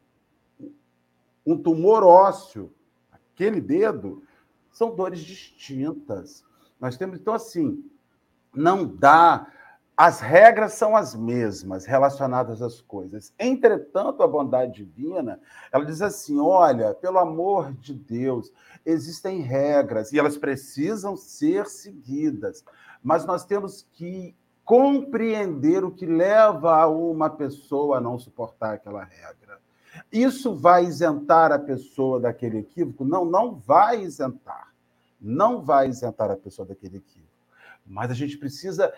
[1.45, 2.73] um tumor ósseo,
[3.13, 4.23] aquele dedo,
[4.73, 6.43] são dores distintas.
[6.81, 7.85] Nós temos, então, assim,
[8.55, 9.53] não dá.
[9.97, 13.33] As regras são as mesmas relacionadas às coisas.
[13.39, 15.41] Entretanto, a bondade divina,
[15.73, 18.53] ela diz assim: olha, pelo amor de Deus,
[18.85, 22.63] existem regras e elas precisam ser seguidas,
[23.03, 29.59] mas nós temos que compreender o que leva uma pessoa a não suportar aquela regra.
[30.13, 33.05] Isso vai isentar a pessoa daquele equívoco?
[33.05, 34.75] Não, não vai isentar.
[35.19, 37.27] Não vai isentar a pessoa daquele equívoco.
[37.87, 38.93] Mas a gente precisa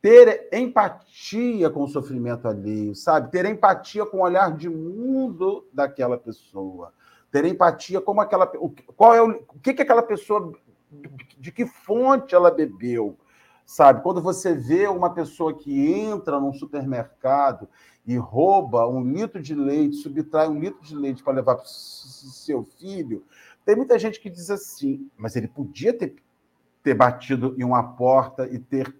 [0.00, 3.30] ter empatia com o sofrimento alheio, sabe?
[3.30, 6.92] Ter empatia com o olhar de mundo daquela pessoa.
[7.30, 10.52] Ter empatia como aquela qual é o, o que que aquela pessoa
[11.38, 13.18] de que fonte ela bebeu,
[13.66, 14.02] sabe?
[14.02, 17.68] Quando você vê uma pessoa que entra num supermercado
[18.06, 21.68] e rouba um litro de leite, subtrai um litro de leite para levar para o
[21.68, 23.22] seu filho,
[23.66, 26.16] tem muita gente que diz assim, mas ele podia ter
[26.82, 28.94] ter batido em uma porta e ter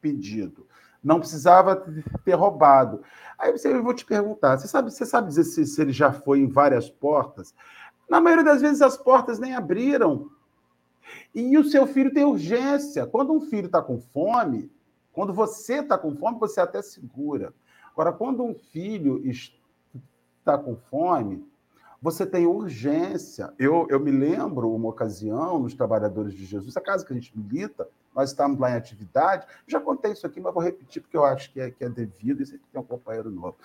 [0.00, 0.66] pedido.
[1.02, 1.76] Não precisava
[2.24, 3.02] ter roubado.
[3.38, 6.12] Aí você, eu vou te perguntar: você sabe, você sabe dizer se, se ele já
[6.12, 7.54] foi em várias portas?
[8.08, 10.30] Na maioria das vezes as portas nem abriram.
[11.34, 13.06] E o seu filho tem urgência.
[13.06, 14.70] Quando um filho está com fome,
[15.12, 17.52] quando você está com fome, você até segura.
[17.92, 21.44] Agora, quando um filho está com fome,
[22.00, 23.52] você tem urgência.
[23.58, 27.36] Eu, eu me lembro uma ocasião nos Trabalhadores de Jesus, a casa que a gente
[27.36, 29.46] milita, nós estávamos lá em atividade.
[29.66, 32.42] Já contei isso aqui, mas vou repetir porque eu acho que é, que é devido
[32.42, 33.56] e sempre tem um companheiro novo.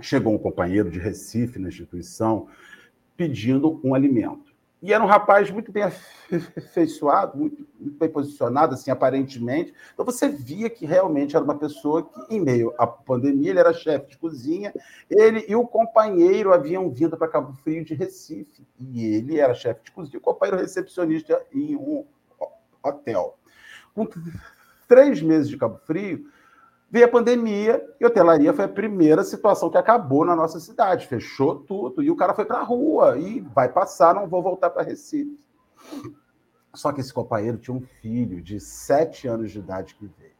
[0.00, 2.48] Chegou um companheiro de Recife na instituição
[3.16, 4.54] pedindo um alimento.
[4.84, 9.72] E era um rapaz muito bem afeiçoado, muito, muito, bem posicionado, assim, aparentemente.
[9.94, 13.72] Então você via que realmente era uma pessoa que, em meio à pandemia, ele era
[13.72, 14.74] chefe de cozinha,
[15.08, 18.66] ele e o companheiro haviam vindo para Cabo Frio de Recife.
[18.78, 22.04] E ele era chefe de cozinha, o companheiro recepcionista em um
[22.82, 23.38] hotel.
[23.94, 24.08] Com
[24.88, 26.26] três meses de Cabo Frio,
[26.94, 31.08] Veio a pandemia e hotelaria foi a primeira situação que acabou na nossa cidade.
[31.08, 32.00] Fechou tudo.
[32.04, 35.36] E o cara foi para a rua e vai passar, não vou voltar para Recife.
[36.72, 40.34] Só que esse companheiro tinha um filho de sete anos de idade que veio.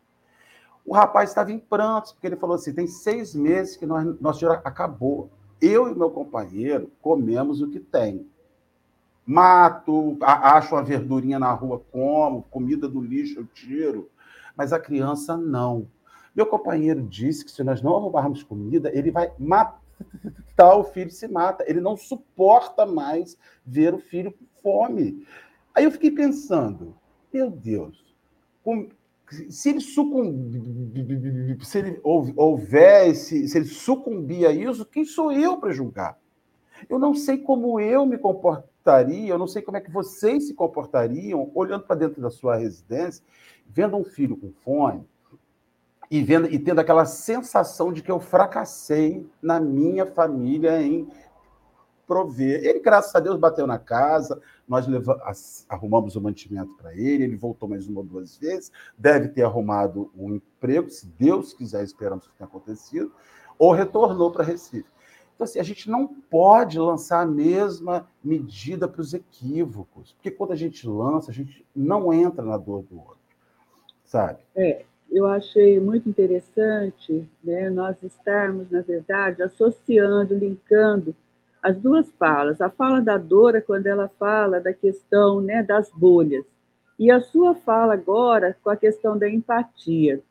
[0.87, 4.39] O rapaz estava em prantos, porque ele falou assim: tem seis meses que nós, nosso
[4.39, 5.31] dinheiro acabou.
[5.61, 8.31] Eu e meu companheiro comemos o que tem.
[9.27, 14.11] Mato, acho uma verdurinha na rua, como, comida do lixo eu tiro.
[14.57, 15.89] Mas a criança não.
[16.35, 21.27] Meu companheiro disse que se nós não arrumarmos comida, ele vai matar o filho se
[21.29, 21.65] mata.
[21.67, 25.27] Ele não suporta mais ver o filho com fome.
[25.75, 26.95] Aí eu fiquei pensando,
[27.33, 28.05] meu Deus,
[29.49, 35.57] se ele sucumbir, se ele houver, se, se ele sucumbir a isso, quem sou eu
[35.57, 36.19] para julgar?
[36.89, 38.19] Eu não sei como eu me
[39.29, 43.25] eu não sei como é que vocês se comportariam olhando para dentro da sua residência,
[43.67, 45.07] vendo um filho com fome,
[46.11, 51.09] e, vendo, e tendo aquela sensação de que eu fracassei na minha família em
[52.07, 52.63] prover.
[52.63, 57.37] Ele, graças a Deus, bateu na casa, nós levamos, arrumamos o mantimento para ele, ele
[57.37, 62.27] voltou mais uma ou duas vezes, deve ter arrumado um emprego, se Deus quiser, esperamos
[62.27, 63.11] que tenha acontecido,
[63.59, 64.94] ou retornou para Recife.
[65.35, 70.53] Então, assim, a gente não pode lançar a mesma medida para os equívocos, porque quando
[70.53, 73.19] a gente lança, a gente não entra na dor do outro,
[74.05, 74.39] sabe?
[74.55, 81.15] É, eu achei muito interessante né, nós estarmos, na verdade, associando, linkando
[81.63, 82.61] as duas falas.
[82.61, 86.45] A fala da Dora, quando ela fala da questão né, das bolhas,
[86.99, 90.23] e a sua fala agora com a questão da empatia.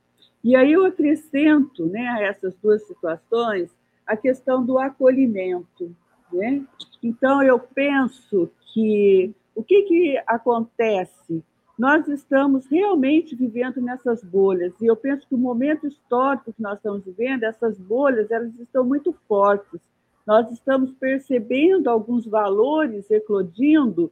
[0.43, 3.69] E aí eu acrescento né, a essas duas situações
[4.05, 5.95] a questão do acolhimento.
[6.31, 6.63] Né?
[7.01, 11.43] Então, eu penso que o que, que acontece
[11.77, 14.73] nós estamos realmente vivendo nessas bolhas.
[14.79, 18.85] E eu penso que o momento histórico que nós estamos vivendo, essas bolhas, elas estão
[18.85, 19.81] muito fortes.
[20.25, 24.11] Nós estamos percebendo alguns valores eclodindo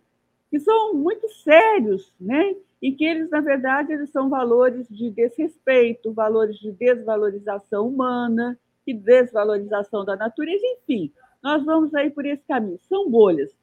[0.50, 2.56] que são muito sérios, né?
[2.82, 8.94] E que eles, na verdade, eles são valores de desrespeito, valores de desvalorização humana e
[8.94, 11.12] desvalorização da natureza, enfim.
[11.42, 12.80] Nós vamos aí por esse caminho.
[12.88, 13.56] São bolhas.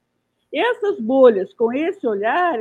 [0.53, 2.59] Essas bolhas, com esse olhar,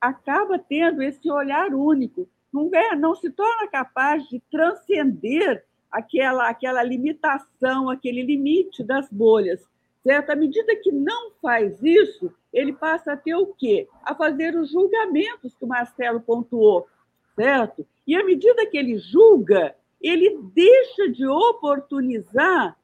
[0.00, 6.82] acaba tendo esse olhar único, não, é, não se torna capaz de transcender aquela, aquela
[6.82, 9.66] limitação, aquele limite das bolhas.
[10.02, 10.30] Certo?
[10.30, 13.88] À medida que não faz isso, ele passa a ter o quê?
[14.02, 16.86] A fazer os julgamentos que o Marcelo pontuou,
[17.34, 17.86] certo?
[18.06, 22.76] E à medida que ele julga, ele deixa de oportunizar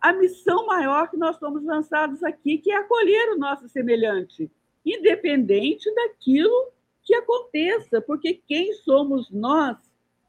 [0.00, 4.50] a missão maior que nós somos lançados aqui, que é acolher o nosso semelhante,
[4.84, 6.72] independente daquilo
[7.04, 9.76] que aconteça, porque quem somos nós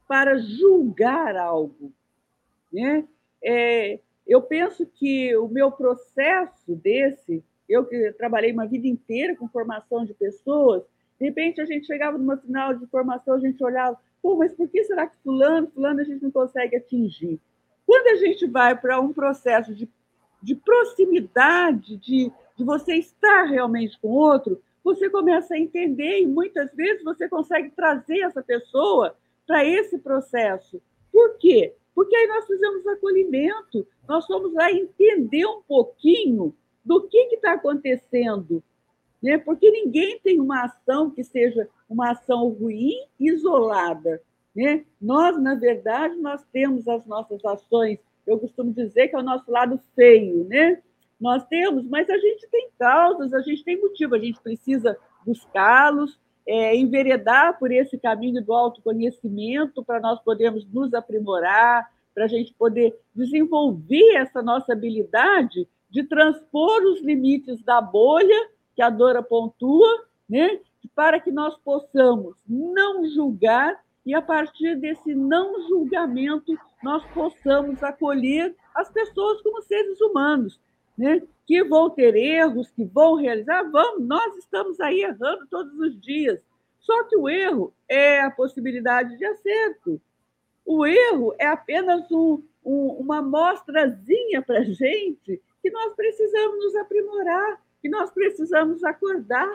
[0.06, 1.92] para julgar algo?
[2.72, 3.04] Né?
[3.42, 9.48] É, eu penso que o meu processo desse, eu que trabalhei uma vida inteira com
[9.48, 10.82] formação de pessoas,
[11.18, 14.66] de repente a gente chegava numa final de formação, a gente olhava, pô, mas por
[14.70, 17.38] que será que fulano, fulano a gente não consegue atingir?
[17.86, 19.86] Quando a gente vai para um processo de,
[20.42, 26.26] de proximidade, de, de você estar realmente com o outro, você começa a entender e
[26.26, 29.14] muitas vezes você consegue trazer essa pessoa
[29.46, 30.80] para esse processo.
[31.12, 31.74] Por quê?
[31.94, 38.64] Porque aí nós fizemos acolhimento, nós fomos lá entender um pouquinho do que está acontecendo.
[39.24, 39.38] Né?
[39.38, 44.20] Porque ninguém tem uma ação que seja uma ação ruim, isolada.
[44.54, 44.84] Né?
[45.00, 49.50] Nós, na verdade, nós temos as nossas ações, eu costumo dizer que é o nosso
[49.50, 50.82] lado feio, né?
[51.18, 54.94] Nós temos, mas a gente tem causas, a gente tem motivo, a gente precisa
[55.24, 62.28] buscá-los, é, enveredar por esse caminho do autoconhecimento para nós podermos nos aprimorar, para a
[62.28, 69.22] gente poder desenvolver essa nossa habilidade de transpor os limites da bolha que a Dora
[69.22, 70.60] pontua, né?
[70.94, 78.54] para que nós possamos não julgar e, a partir desse não julgamento, nós possamos acolher
[78.74, 80.60] as pessoas como seres humanos,
[80.96, 81.22] né?
[81.46, 86.40] que vão ter erros, que vão realizar, vamos, nós estamos aí errando todos os dias.
[86.80, 90.00] Só que o erro é a possibilidade de acerto.
[90.64, 96.76] O erro é apenas um, um, uma amostrazinha para a gente que nós precisamos nos
[96.76, 99.54] aprimorar, que nós precisamos acordar.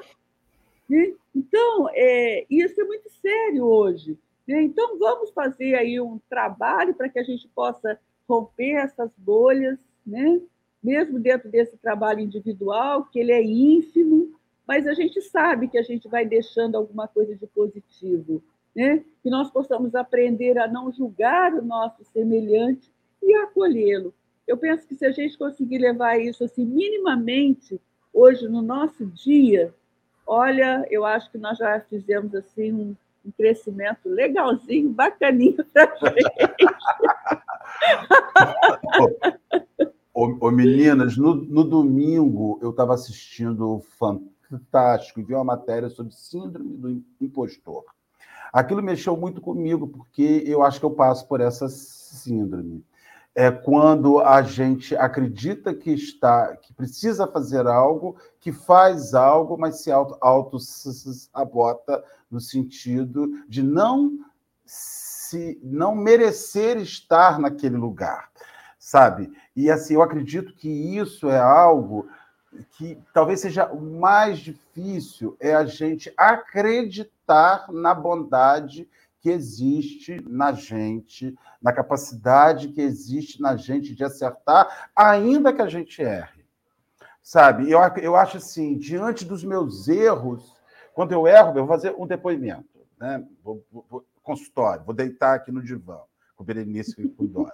[0.87, 1.15] Né?
[1.35, 4.15] Então, é, isso é muito sério hoje.
[4.47, 4.61] Né?
[4.61, 7.99] Então, vamos fazer aí um trabalho para que a gente possa
[8.29, 10.39] romper essas bolhas, né?
[10.81, 15.83] mesmo dentro desse trabalho individual, que ele é ínfimo, mas a gente sabe que a
[15.83, 18.43] gente vai deixando alguma coisa de positivo,
[18.75, 19.03] né?
[19.23, 22.91] que nós possamos aprender a não julgar o nosso semelhante
[23.23, 24.13] e acolhê-lo.
[24.47, 27.81] Eu penso que se a gente conseguir levar isso assim minimamente
[28.13, 29.73] hoje no nosso dia,
[30.25, 32.95] olha, eu acho que nós já fizemos assim um,
[33.25, 36.23] um crescimento legalzinho, bacaninho para gente.
[40.13, 43.81] Ô, meninas, no, no domingo eu estava assistindo
[44.49, 47.85] Fantástico e vi uma matéria sobre síndrome do impostor.
[48.51, 52.83] Aquilo mexeu muito comigo, porque eu acho que eu passo por essa síndrome.
[53.35, 59.81] É quando a gente acredita que está, que precisa fazer algo, que faz algo, mas
[59.81, 64.19] se auto, auto sabota no sentido de não
[64.65, 68.29] se não merecer estar naquele lugar
[68.79, 69.31] sabe?
[69.55, 72.09] E assim, eu acredito que isso é algo
[72.71, 78.89] que talvez seja o mais difícil é a gente acreditar na bondade
[79.21, 85.67] que existe na gente, na capacidade que existe na gente de acertar, ainda que a
[85.67, 86.45] gente erre.
[87.21, 87.69] Sabe?
[87.69, 90.55] Eu, eu acho assim, diante dos meus erros,
[90.93, 93.25] quando eu erro, eu vou fazer um depoimento, né?
[93.43, 95.99] Vou, vou, vou consultório, vou deitar aqui no divã,
[96.35, 97.51] com o Berenice e com o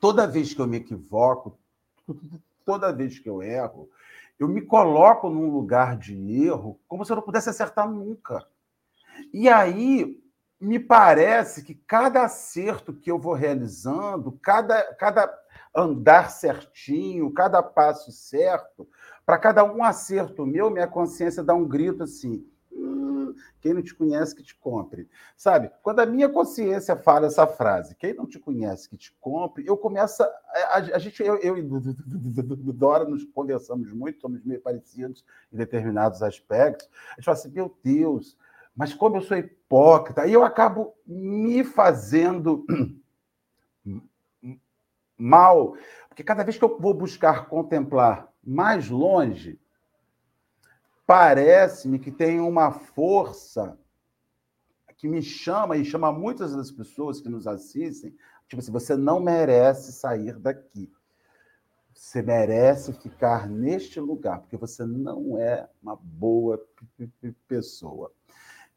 [0.00, 1.56] toda vez que eu me equivoco,
[2.64, 3.88] toda vez que eu erro,
[4.38, 6.14] eu me coloco num lugar de
[6.44, 8.46] erro como se eu não pudesse acertar nunca.
[9.32, 10.20] E aí
[10.60, 15.32] me parece que cada acerto que eu vou realizando, cada, cada
[15.74, 18.88] andar certinho, cada passo certo,
[19.24, 22.44] para cada um acerto meu, minha consciência dá um grito assim:
[23.60, 25.08] quem não te conhece, que te compre.
[25.36, 25.70] Sabe?
[25.82, 29.76] Quando a minha consciência fala essa frase, quem não te conhece, que te compre, eu
[29.76, 30.22] começo.
[30.22, 31.62] A, a, a gente, eu, eu e
[32.72, 36.88] Dora nos conversamos muito, somos meio parecidos em determinados aspectos.
[37.12, 38.36] A gente fala assim: meu Deus,
[38.78, 42.64] mas como eu sou hipócrita, aí eu acabo me fazendo
[45.18, 45.74] mal,
[46.08, 49.60] porque cada vez que eu vou buscar contemplar mais longe,
[51.04, 53.76] parece-me que tem uma força
[54.96, 58.14] que me chama e chama muitas das pessoas que nos assistem,
[58.46, 60.88] tipo assim, você não merece sair daqui.
[61.92, 66.64] Você merece ficar neste lugar, porque você não é uma boa
[67.48, 68.12] pessoa.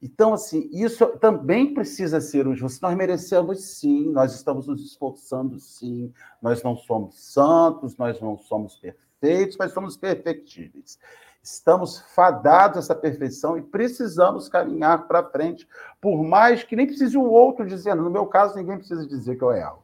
[0.02, 2.82] Então, assim, isso também precisa ser um justo.
[2.82, 6.12] Nós merecemos sim, nós estamos nos esforçando sim.
[6.41, 10.97] Nós não somos santos, nós não somos perfeitos, mas somos perfectíveis.
[11.43, 15.68] Estamos fadados a essa perfeição e precisamos caminhar para frente,
[15.99, 18.02] por mais que nem precise o outro dizendo.
[18.02, 19.84] No meu caso, ninguém precisa dizer que eu erro.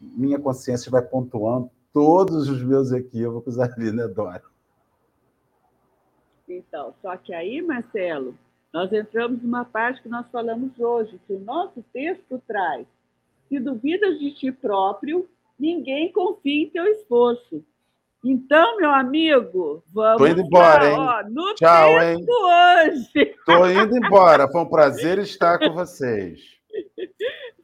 [0.00, 4.42] Minha consciência vai pontuando todos os meus equívocos ali, né, Dora?
[6.48, 8.34] Então, só que aí, Marcelo,
[8.72, 12.86] nós entramos numa parte que nós falamos hoje, que o nosso texto traz.
[13.48, 17.64] Se duvidas de ti próprio, ninguém confia em teu esforço.
[18.24, 20.18] Então, meu amigo, vamos.
[20.18, 20.96] Tô indo embora, hein?
[20.98, 22.26] Ó, no Tchau, texto hein?
[22.28, 23.34] hoje.
[23.46, 24.46] Tô indo embora.
[24.48, 26.40] Foi um prazer estar com vocês.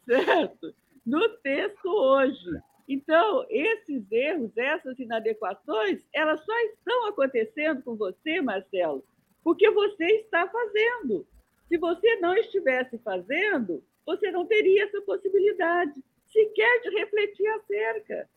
[0.07, 0.75] Certo.
[1.05, 2.51] No texto hoje.
[2.89, 9.05] Então, esses erros, essas inadequações, elas só estão acontecendo com você, Marcelo,
[9.47, 11.25] porque você está fazendo.
[11.69, 18.29] Se você não estivesse fazendo, você não teria essa possibilidade sequer de refletir acerca.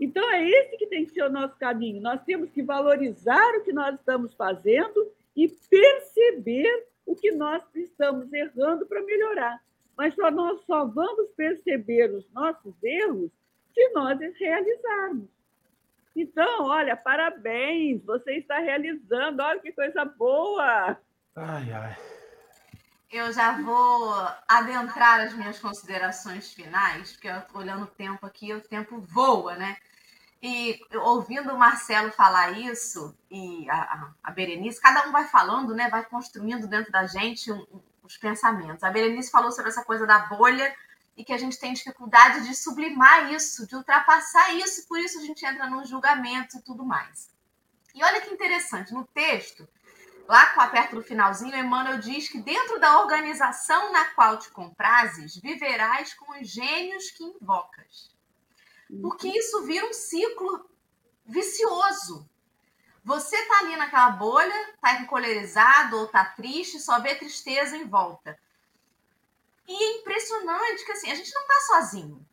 [0.00, 2.02] Então, é esse que tem que ser o nosso caminho.
[2.02, 8.32] Nós temos que valorizar o que nós estamos fazendo e perceber o que nós estamos
[8.32, 9.62] errando para melhorar.
[9.96, 13.30] Mas só nós só vamos perceber os nossos erros
[13.72, 15.35] se nós realizarmos.
[16.16, 20.98] Então, olha, parabéns, você está realizando, olha que coisa boa.
[21.36, 21.96] Ai, ai.
[23.12, 24.14] Eu já vou
[24.48, 29.76] adentrar as minhas considerações finais, porque eu olhando o tempo aqui, o tempo voa, né?
[30.42, 35.90] E ouvindo o Marcelo falar isso, e a, a Berenice, cada um vai falando, né?
[35.90, 38.82] Vai construindo dentro da gente um, um, os pensamentos.
[38.82, 40.74] A Berenice falou sobre essa coisa da bolha
[41.16, 45.22] e que a gente tem dificuldade de sublimar isso, de ultrapassar isso, por isso a
[45.22, 47.30] gente entra no julgamento e tudo mais.
[47.94, 49.66] E olha que interessante, no texto,
[50.28, 55.36] lá com perto do finalzinho, Emmanuel diz que dentro da organização na qual te comprases,
[55.36, 58.14] viverás com os gênios que invocas.
[59.00, 60.68] Porque isso vira um ciclo
[61.24, 62.28] vicioso.
[63.02, 68.38] Você tá ali naquela bolha, tá encolerizado ou tá triste, só vê tristeza em volta.
[69.68, 72.26] E é impressionante que assim, a gente não tá sozinho.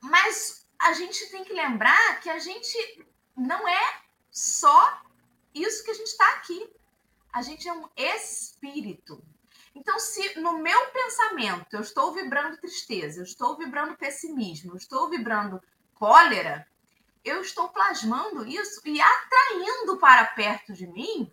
[0.00, 3.06] Mas a gente tem que lembrar que a gente
[3.36, 5.02] não é só
[5.54, 6.70] isso que a gente está aqui.
[7.32, 9.22] A gente é um espírito.
[9.74, 15.08] Então, se no meu pensamento eu estou vibrando tristeza, eu estou vibrando pessimismo, eu estou
[15.08, 15.62] vibrando
[15.94, 16.66] cólera,
[17.24, 21.32] eu estou plasmando isso e atraindo para perto de mim.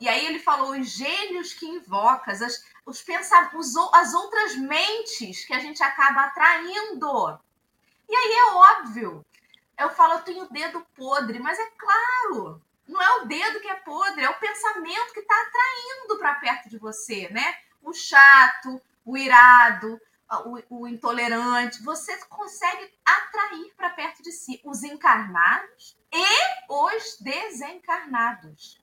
[0.00, 5.54] E aí ele falou os gênios que invocas, as, os pensamentos, as outras mentes que
[5.54, 7.38] a gente acaba atraindo.
[8.08, 9.24] E aí é óbvio.
[9.78, 13.68] Eu falo, eu tenho o dedo podre, mas é claro, não é o dedo que
[13.68, 17.56] é podre, é o pensamento que está atraindo para perto de você, né?
[17.80, 19.98] O chato, o irado,
[20.68, 21.82] o, o intolerante.
[21.84, 26.26] Você consegue atrair para perto de si os encarnados e
[26.68, 28.80] os desencarnados.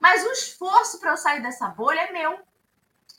[0.00, 2.38] Mas o esforço para eu sair dessa bolha é meu.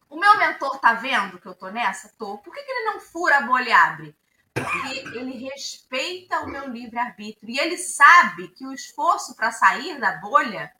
[0.10, 2.10] O meu mentor tá vendo que eu tô nessa?
[2.18, 2.38] Tô.
[2.38, 4.18] Por que, que ele não fura a bolha e abre?
[4.53, 7.49] Porque ele respeita o meu livre-arbítrio.
[7.49, 10.74] E ele sabe que o esforço para sair da bolha,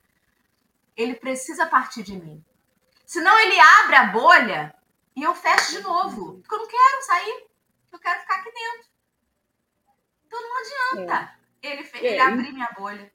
[0.96, 2.44] ele precisa partir de mim.
[3.04, 4.74] Senão ele abre a bolha
[5.14, 6.38] e eu fecho de novo.
[6.40, 7.46] Porque eu não quero sair.
[7.92, 8.88] Eu quero ficar aqui dentro.
[10.26, 11.70] Então não adianta é.
[11.70, 12.20] ele, ele é.
[12.20, 13.12] abrir minha bolha.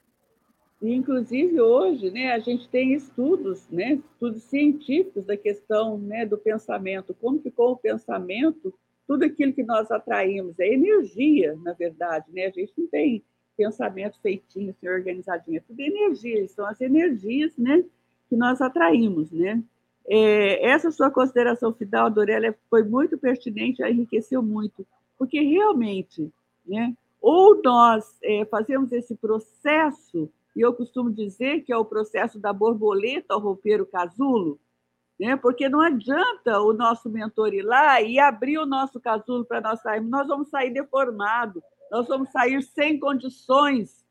[0.83, 7.15] Inclusive hoje, né, a gente tem estudos, né, estudos científicos da questão, né, do pensamento,
[7.21, 8.73] como ficou o pensamento,
[9.07, 12.47] tudo aquilo que nós atraímos é energia, na verdade, né?
[12.47, 13.23] A gente não tem
[13.55, 17.83] pensamento feitinho, assim, organizadinho, é tudo energia, são as energias, né,
[18.29, 19.63] que nós atraímos, né?
[20.05, 24.85] É, essa sua consideração final, Dorela, foi muito pertinente, enriqueceu muito,
[25.17, 26.29] porque realmente,
[26.65, 32.39] né, ou nós é, fazemos esse processo e eu costumo dizer que é o processo
[32.39, 34.59] da borboleta ao romper o casulo,
[35.19, 35.35] né?
[35.35, 39.81] porque não adianta o nosso mentor ir lá e abrir o nosso casulo para nós
[39.81, 44.03] sairmos, nós vamos sair deformados, nós vamos sair sem condições.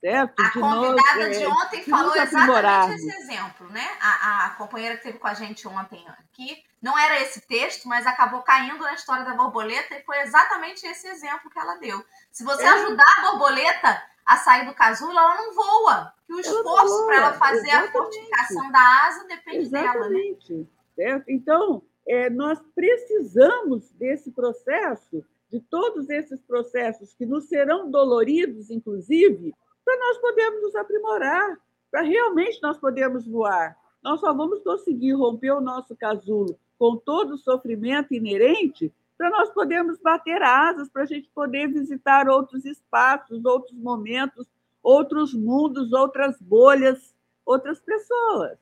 [0.00, 0.40] Certo?
[0.40, 3.86] A de convidada nós, de é, ontem de falou exatamente esse exemplo, né?
[4.00, 8.06] A, a companheira que esteve com a gente ontem aqui, não era esse texto, mas
[8.06, 12.02] acabou caindo na história da borboleta e foi exatamente esse exemplo que ela deu.
[12.32, 12.68] Se você é.
[12.68, 16.14] ajudar a borboleta a sair do casulo, ela não voa.
[16.24, 17.88] Que o esforço para ela fazer exatamente.
[17.88, 20.48] a fortificação da asa depende exatamente.
[20.52, 20.60] dela.
[20.60, 20.66] Né?
[20.94, 21.24] Certo?
[21.28, 29.52] Então, é, nós precisamos desse processo de todos esses processos que nos serão doloridos, inclusive,
[29.84, 31.58] para nós podermos nos aprimorar,
[31.90, 33.76] para realmente nós podermos voar.
[34.00, 39.50] Nós só vamos conseguir romper o nosso casulo com todo o sofrimento inerente para nós
[39.50, 44.46] podermos bater asas, para a gente poder visitar outros espaços, outros momentos,
[44.82, 47.14] outros mundos, outras bolhas,
[47.44, 48.58] outras pessoas.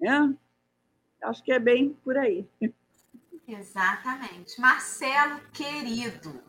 [0.00, 1.26] É?
[1.26, 2.48] Acho que é bem por aí.
[3.48, 4.60] Exatamente.
[4.60, 6.40] Marcelo, querido,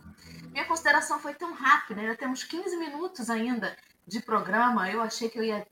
[0.52, 4.88] minha consideração foi tão rápida, ainda temos 15 minutos ainda de programa.
[4.88, 5.66] Eu achei que eu ia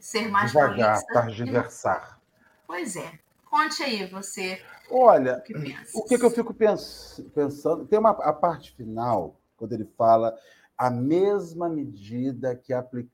[0.00, 2.20] ser mais Devagar, targiversar.
[2.66, 3.20] Pois é.
[3.44, 4.60] Conte aí, você.
[4.94, 5.54] Olha, o que,
[5.94, 7.86] o que, que eu fico pens pensando?
[7.86, 10.36] Tem uma a parte final, quando ele fala
[10.76, 13.12] a mesma medida que aplicares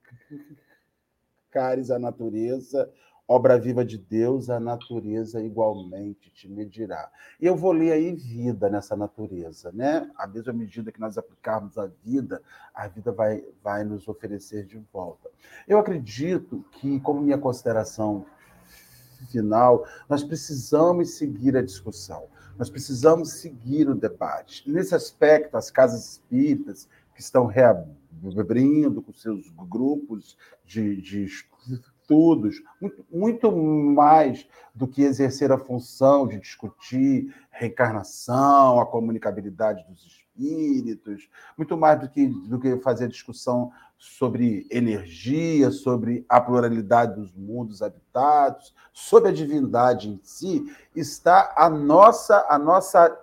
[1.89, 2.91] à natureza,
[3.25, 7.09] obra viva de Deus, a natureza igualmente te medirá.
[7.39, 10.09] E eu vou ler aí vida nessa natureza, né?
[10.17, 12.41] A mesma medida que nós aplicarmos a vida,
[12.73, 15.29] a vida vai, vai nos oferecer de volta.
[15.67, 18.25] Eu acredito que, como minha consideração
[19.27, 24.69] final, nós precisamos seguir a discussão, nós precisamos seguir o debate.
[24.69, 26.87] Nesse aspecto, as casas espíritas,
[27.19, 35.51] que estão reabrindo com seus grupos de, de estudos, muito, muito mais do que exercer
[35.51, 42.77] a função de discutir reencarnação, a comunicabilidade dos espíritos, muito mais do que, do que
[42.77, 50.73] fazer discussão sobre energia, sobre a pluralidade dos mundos habitados, sobre a divindade em si,
[50.95, 53.19] está a nossa, a nossa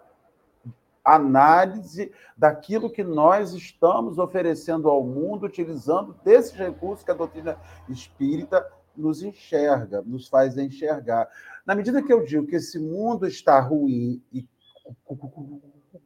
[1.03, 7.59] análise daquilo que nós estamos oferecendo ao mundo, utilizando desses recursos que a doutrina
[7.89, 11.27] espírita nos enxerga, nos faz enxergar.
[11.65, 14.47] Na medida que eu digo que esse mundo está ruim e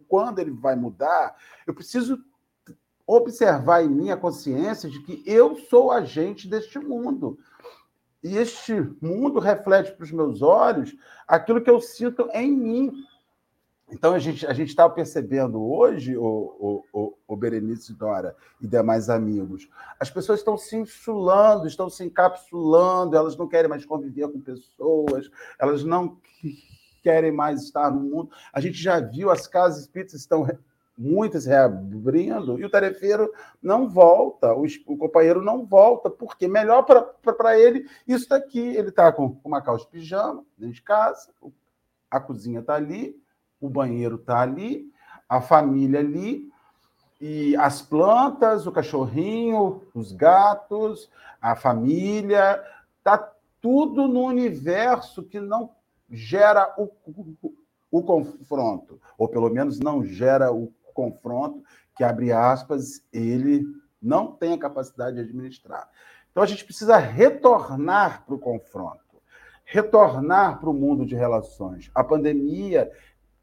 [0.07, 2.23] quando ele vai mudar, eu preciso
[3.17, 7.39] observar em mim a consciência de que eu sou agente deste mundo.
[8.23, 10.95] E este mundo reflete para os meus olhos
[11.27, 12.93] aquilo que eu sinto em mim.
[13.91, 19.11] Então, a gente a está percebendo hoje, o, o, o, o Berenice Dora e demais
[19.11, 24.41] amigos, as pessoas estão se insulando, estão se encapsulando, elas não querem mais conviver com
[24.41, 26.17] pessoas, elas não
[27.03, 28.31] querem mais estar no mundo.
[28.53, 30.47] A gente já viu as casas espíritas estão
[31.01, 33.33] muitas reabrindo e o tarefeiro
[33.63, 38.61] não volta, o, o companheiro não volta, porque melhor para ele isso daqui.
[38.61, 41.31] Ele está com uma calça de pijama dentro de casa,
[42.11, 43.19] a cozinha está ali,
[43.59, 44.93] o banheiro está ali,
[45.27, 46.51] a família ali,
[47.19, 52.63] e as plantas, o cachorrinho, os gatos, a família,
[52.99, 55.71] está tudo no universo que não
[56.11, 57.55] gera o, o,
[57.91, 61.63] o, confronto, ou pelo menos não gera o confronto
[61.97, 63.67] que, abre aspas, ele
[64.01, 65.89] não tem a capacidade de administrar.
[66.31, 69.21] Então a gente precisa retornar para o confronto,
[69.65, 71.91] retornar para o mundo de relações.
[71.95, 72.91] A pandemia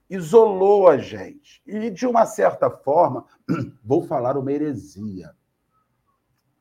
[0.10, 1.62] isolou a gente.
[1.66, 3.26] E, de uma certa forma,
[3.84, 5.32] vou falar uma heresia.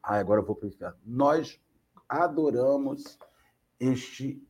[0.02, 0.96] Ah, agora eu vou inferno.
[1.04, 1.60] Nós
[2.08, 3.18] adoramos
[3.78, 4.42] este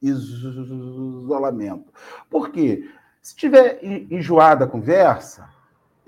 [0.00, 1.92] isolamento.
[2.30, 2.88] Por quê?
[3.20, 5.48] Se tiver enjoada a conversa,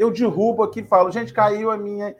[0.01, 2.17] eu derrubo aqui e falo, gente, caiu a minha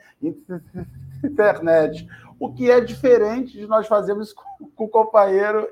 [1.23, 2.07] internet.
[2.39, 4.33] O que é diferente de nós fazermos
[4.75, 5.67] com o companheiro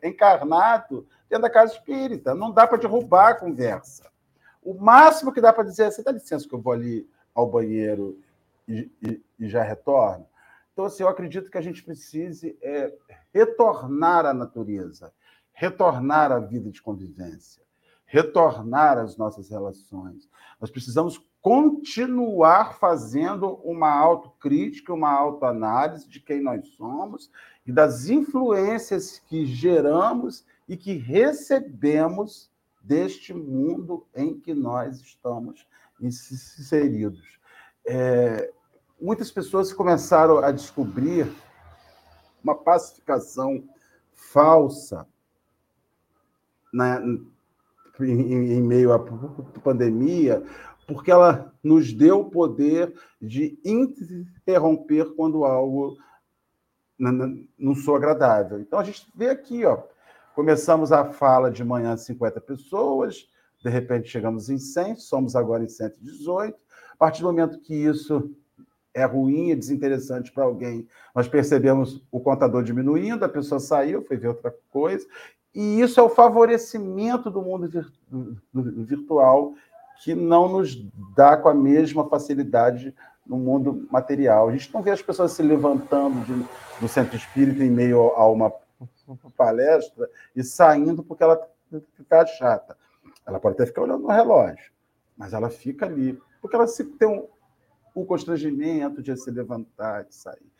[0.00, 2.32] encarnado dentro da casa espírita.
[2.32, 4.08] Não dá para derrubar a conversa.
[4.62, 7.50] O máximo que dá para dizer é: você dá licença que eu vou ali ao
[7.50, 8.16] banheiro
[8.68, 10.26] e, e, e já retorno?
[10.72, 12.94] Então, assim, eu acredito que a gente precise é,
[13.34, 15.12] retornar à natureza,
[15.52, 17.64] retornar à vida de convivência,
[18.04, 20.28] retornar às nossas relações.
[20.60, 27.30] Nós precisamos continuar fazendo uma autocrítica, uma autoanálise de quem nós somos
[27.66, 32.50] e das influências que geramos e que recebemos
[32.82, 35.66] deste mundo em que nós estamos
[36.00, 37.38] inseridos.
[37.86, 38.52] É,
[39.00, 41.30] muitas pessoas começaram a descobrir
[42.42, 43.64] uma pacificação
[44.12, 45.06] falsa
[46.72, 47.00] na,
[48.00, 48.98] em, em meio à
[49.62, 50.42] pandemia,
[50.88, 55.96] porque ela nos deu o poder de interromper quando algo
[56.98, 58.58] não sou agradável.
[58.58, 59.84] Então a gente vê aqui, ó,
[60.38, 63.28] Começamos a fala de manhã 50 pessoas,
[63.60, 66.56] de repente chegamos em 100, somos agora em 118.
[66.92, 68.30] A partir do momento que isso
[68.94, 74.16] é ruim, é desinteressante para alguém, nós percebemos o contador diminuindo, a pessoa saiu, foi
[74.16, 75.04] ver outra coisa,
[75.52, 77.68] e isso é o favorecimento do mundo
[78.54, 79.54] virtual
[80.02, 80.76] que não nos
[81.16, 82.94] dá com a mesma facilidade
[83.26, 84.48] no mundo material.
[84.48, 86.46] A gente não vê as pessoas se levantando de,
[86.80, 88.52] do centro espírita em meio a uma
[89.36, 91.40] palestra e saindo porque ela
[92.00, 92.76] está chata.
[93.26, 94.72] Ela pode até ficar olhando no relógio,
[95.16, 97.26] mas ela fica ali, porque ela se tem um,
[97.94, 100.50] um constrangimento de se levantar e sair.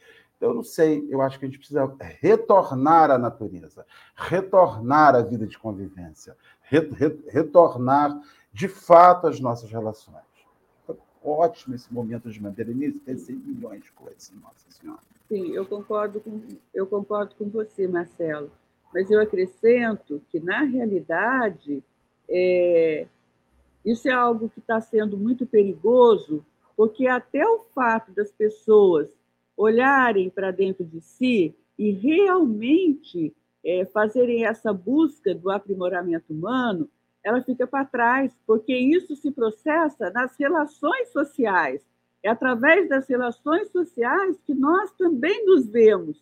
[0.41, 3.85] Eu não sei, eu acho que a gente precisa retornar à natureza,
[4.15, 8.21] retornar à vida de convivência, re, re, retornar
[8.53, 10.23] de fato às nossas relações.
[11.25, 15.01] Ótimo esse momento de Berenice, pensei em milhões de coisas, Nossa Senhora.
[15.29, 16.41] Sim, eu concordo com,
[16.73, 18.51] eu concordo com você, Marcelo,
[18.95, 21.83] mas eu acrescento que, na realidade,
[22.29, 23.07] é,
[23.85, 26.45] isso é algo que está sendo muito perigoso,
[26.77, 29.18] porque até o fato das pessoas
[29.59, 33.35] olharem para dentro de si e realmente
[33.65, 36.89] é, fazerem essa busca do aprimoramento humano,
[37.25, 41.85] ela fica para trás, porque isso se processa nas relações sociais.
[42.23, 46.19] É através das relações sociais que nós também nos vemos.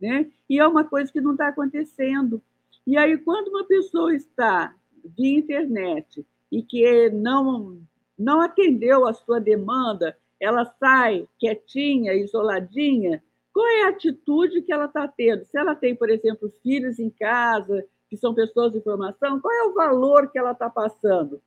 [0.00, 0.30] Né?
[0.48, 2.42] E é uma coisa que não está acontecendo.
[2.86, 4.74] E aí, quando uma pessoa está
[5.16, 7.78] via internet e que não,
[8.18, 13.22] não atendeu a sua demanda ela sai quietinha, isoladinha,
[13.52, 15.44] qual é a atitude que ela está tendo?
[15.44, 19.62] Se ela tem, por exemplo, filhos em casa, que são pessoas de formação, qual é
[19.64, 21.40] o valor que ela está passando?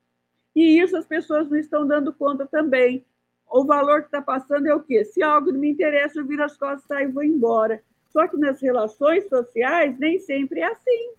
[0.56, 3.06] E isso as pessoas não estão dando conta também.
[3.50, 5.04] O valor que está passando é o quê?
[5.04, 7.82] Se algo não me interessa, eu viro as costas, saio e vou embora.
[8.12, 11.14] Só que nas relações sociais nem sempre é assim.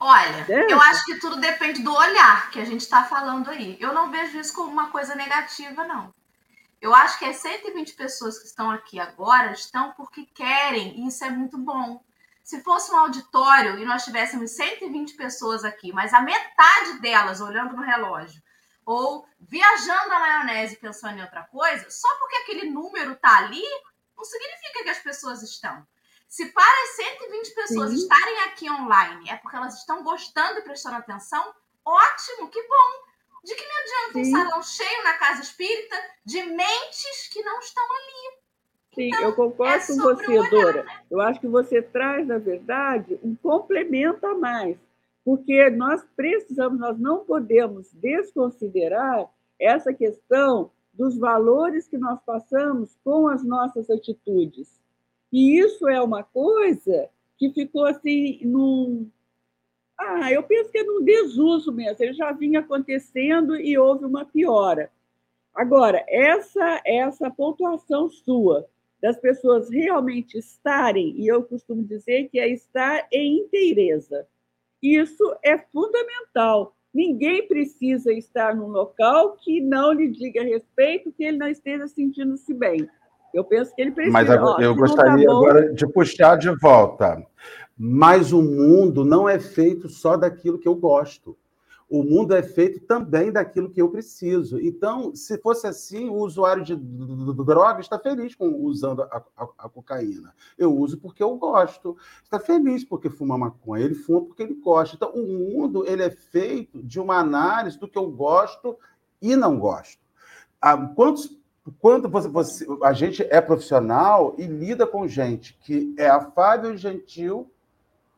[0.00, 0.72] Olha, é.
[0.72, 3.76] eu acho que tudo depende do olhar que a gente está falando aí.
[3.80, 6.12] Eu não vejo isso como uma coisa negativa, não.
[6.80, 11.24] Eu acho que as 120 pessoas que estão aqui agora estão porque querem, e isso
[11.24, 12.02] é muito bom.
[12.44, 17.76] Se fosse um auditório e nós tivéssemos 120 pessoas aqui, mas a metade delas olhando
[17.76, 18.42] no relógio
[18.86, 23.62] ou viajando na maionese pensando em outra coisa, só porque aquele número está ali,
[24.16, 25.86] não significa que as pessoas estão.
[26.26, 27.96] Se para as 120 pessoas Sim.
[27.96, 31.54] estarem aqui online é porque elas estão gostando e prestando atenção,
[31.84, 33.07] ótimo, que bom.
[33.44, 34.20] De que me adianta Sim.
[34.20, 38.38] um salão cheio na casa espírita de mentes que não estão ali?
[38.94, 40.82] Sim, então, eu concordo é com você, Dora.
[40.82, 41.00] Né?
[41.10, 44.76] Eu acho que você traz, na verdade, um complemento a mais,
[45.24, 53.28] porque nós precisamos, nós não podemos desconsiderar essa questão dos valores que nós passamos com
[53.28, 54.80] as nossas atitudes.
[55.32, 59.08] E isso é uma coisa que ficou assim num,
[59.98, 62.02] ah, eu penso que é num desuso mesmo.
[62.02, 64.90] Ele já vinha acontecendo e houve uma piora.
[65.54, 68.68] Agora, essa essa pontuação sua
[69.02, 74.26] das pessoas realmente estarem, e eu costumo dizer que é estar em inteireza.
[74.82, 76.76] Isso é fundamental.
[76.92, 82.54] Ninguém precisa estar num local que não lhe diga respeito, que ele não esteja sentindo-se
[82.54, 82.88] bem.
[83.32, 84.12] Eu penso que ele precisa.
[84.12, 87.24] Mas eu, eu gostaria tá agora de puxar de volta.
[87.76, 91.36] Mas o mundo não é feito só daquilo que eu gosto.
[91.88, 94.60] O mundo é feito também daquilo que eu preciso.
[94.60, 99.68] Então, se fosse assim, o usuário de droga está feliz com usando a, a, a
[99.70, 100.34] cocaína.
[100.58, 101.96] Eu uso porque eu gosto.
[102.22, 103.84] Está feliz porque fuma maconha.
[103.84, 104.96] Ele fuma porque ele gosta.
[104.96, 108.76] Então, o mundo ele é feito de uma análise do que eu gosto
[109.22, 110.02] e não gosto.
[110.60, 111.37] Ah, quantos
[111.78, 116.76] quando você, você, a gente é profissional e lida com gente que é afável e
[116.76, 117.50] gentil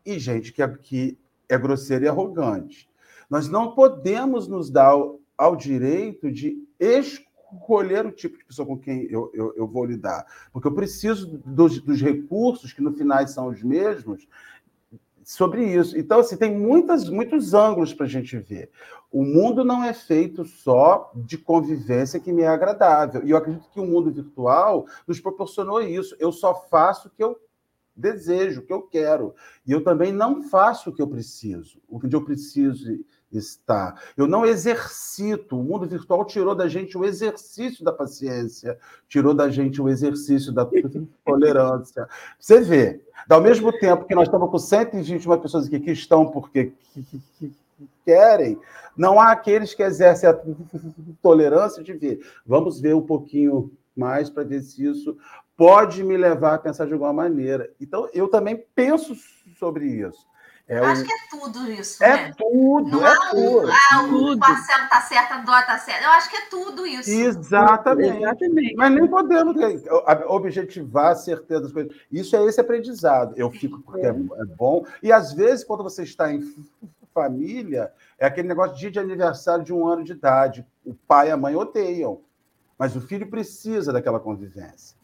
[0.05, 2.89] e gente que é, que é grosseira e arrogante.
[3.29, 8.79] Nós não podemos nos dar ao, ao direito de escolher o tipo de pessoa com
[8.79, 13.27] quem eu, eu, eu vou lidar, porque eu preciso dos, dos recursos, que no final
[13.29, 14.27] são os mesmos,
[15.25, 15.99] sobre isso.
[15.99, 18.71] Então, assim, tem muitas, muitos ângulos para a gente ver.
[19.11, 23.25] O mundo não é feito só de convivência que me é agradável.
[23.25, 26.17] E eu acredito que o mundo virtual nos proporcionou isso.
[26.19, 27.37] Eu só faço o que eu
[27.95, 29.35] desejo, o que eu quero.
[29.67, 32.87] E eu também não faço o que eu preciso, o que eu preciso
[33.33, 34.01] estar.
[34.17, 35.59] Eu não exercito.
[35.59, 38.79] O mundo virtual tirou da gente o exercício da paciência,
[39.09, 40.67] tirou da gente o exercício da
[41.25, 42.09] tolerância.
[42.39, 46.73] Você vê, ao mesmo tempo que nós estamos com 121 pessoas aqui que estão porque
[48.05, 48.59] querem,
[48.97, 50.39] não há aqueles que exercem a
[51.23, 52.21] tolerância de ver.
[52.45, 55.17] Vamos ver um pouquinho mais para ver se isso
[55.57, 57.71] pode me levar a pensar de alguma maneira.
[57.81, 59.15] Então, eu também penso
[59.59, 60.27] sobre isso.
[60.71, 62.05] É eu acho que é tudo isso.
[62.05, 62.35] É né?
[62.39, 62.91] tudo.
[62.91, 63.67] Não é há tudo.
[63.67, 66.05] Um, ah, o Marcelo está certo, a Dó está certo.
[66.05, 67.11] Eu acho que é tudo isso.
[67.11, 68.23] Exatamente.
[68.23, 68.77] Exatamente.
[68.77, 69.57] Mas nem podemos
[70.29, 71.93] objetivar a certeza das coisas.
[72.13, 73.35] Isso é esse aprendizado.
[73.37, 74.11] Eu fico porque é.
[74.11, 74.87] é bom.
[75.03, 76.41] E às vezes, quando você está em
[77.13, 81.29] família, é aquele negócio de dia de aniversário de um ano de idade o pai
[81.29, 82.21] e a mãe odeiam,
[82.79, 85.00] mas o filho precisa daquela convivência.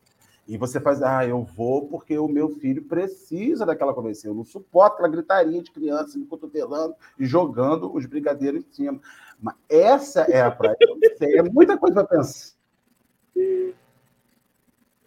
[0.46, 4.28] E você faz, ah, eu vou porque o meu filho precisa daquela convivência.
[4.28, 9.00] Eu não suporto aquela gritaria de criança me cotovelando e jogando os brigadeiros em cima.
[9.40, 10.76] Mas essa é a praia.
[11.20, 12.54] é muita coisa para pensar.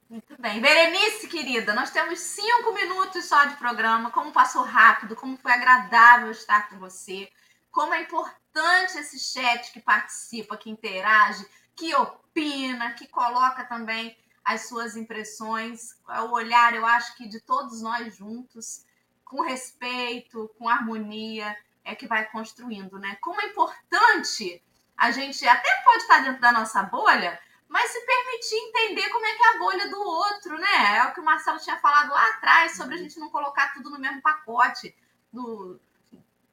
[0.10, 0.60] Muito bem.
[0.60, 4.12] Berenice, querida, nós temos cinco minutos só de programa.
[4.12, 7.30] Como passou rápido, como foi agradável estar com você,
[7.72, 14.68] como é importante esse chat que participa, que interage, que opina, que coloca também as
[14.68, 18.86] suas impressões, o olhar, eu acho que de todos nós juntos,
[19.24, 23.18] com respeito, com harmonia, é que vai construindo, né?
[23.22, 24.62] Como é importante
[24.98, 29.34] a gente até pode estar dentro da nossa bolha, mas se permitir entender como é
[29.34, 30.98] que é a bolha do outro, né?
[30.98, 33.90] É o que o Marcelo tinha falado lá atrás sobre a gente não colocar tudo
[33.90, 34.94] no mesmo pacote
[35.32, 35.80] do,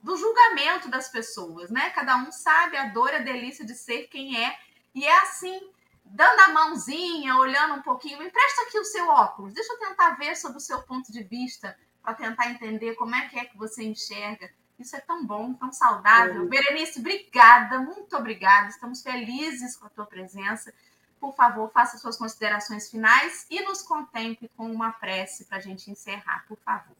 [0.02, 1.90] do julgamento das pessoas, né?
[1.90, 4.58] Cada um sabe a dor a delícia de ser quem é,
[4.94, 5.60] e é assim,
[6.06, 10.10] dando a mãozinha, olhando um pouquinho, me empresta aqui o seu óculos, deixa eu tentar
[10.10, 13.56] ver sobre o seu ponto de vista, para tentar entender como é que é que
[13.56, 14.48] você enxerga.
[14.78, 16.42] Isso é tão bom, tão saudável.
[16.42, 16.46] É.
[16.46, 18.68] Berenice, obrigada, muito obrigada.
[18.68, 20.72] Estamos felizes com a tua presença
[21.20, 25.90] por favor, faça suas considerações finais e nos contemple com uma prece para a gente
[25.90, 26.96] encerrar, por favor.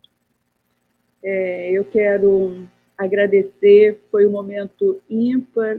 [1.23, 5.79] É, eu quero agradecer, foi um momento ímpar,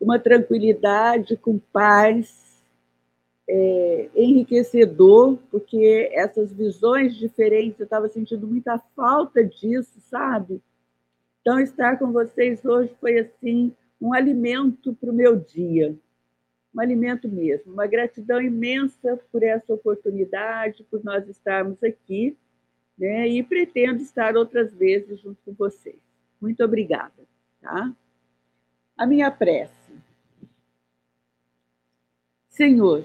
[0.00, 2.47] uma tranquilidade, com paz,
[3.48, 10.60] é, enriquecedor, porque essas visões diferentes, eu estava sentindo muita falta disso, sabe?
[11.40, 15.96] Então, estar com vocês hoje foi assim um alimento para o meu dia
[16.74, 17.72] um alimento mesmo.
[17.72, 22.36] Uma gratidão imensa por essa oportunidade, por nós estarmos aqui,
[22.96, 23.28] né?
[23.28, 25.98] E pretendo estar outras vezes junto com vocês.
[26.40, 27.26] Muito obrigada,
[27.60, 27.92] tá?
[28.96, 29.74] A minha prece.
[32.48, 33.04] Senhor,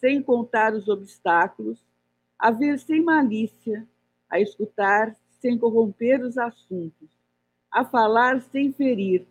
[0.00, 1.78] sem contar os obstáculos,
[2.38, 3.86] a ver sem malícia,
[4.28, 7.08] a escutar sem corromper os assuntos,
[7.70, 9.26] a falar sem ferir,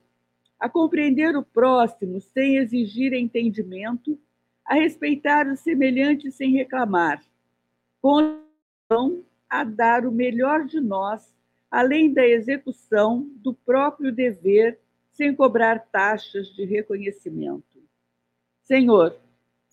[0.59, 4.19] a compreender o próximo sem exigir entendimento,
[4.65, 7.23] a respeitar o semelhante sem reclamar,
[8.01, 8.39] com
[9.49, 11.33] a dar o melhor de nós,
[11.71, 14.79] além da execução do próprio dever,
[15.13, 17.79] sem cobrar taxas de reconhecimento.
[18.63, 19.15] Senhor,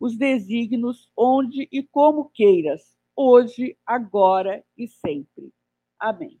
[0.00, 5.52] os desígnios onde e como queiras, hoje, agora e sempre.
[5.98, 6.40] Amém.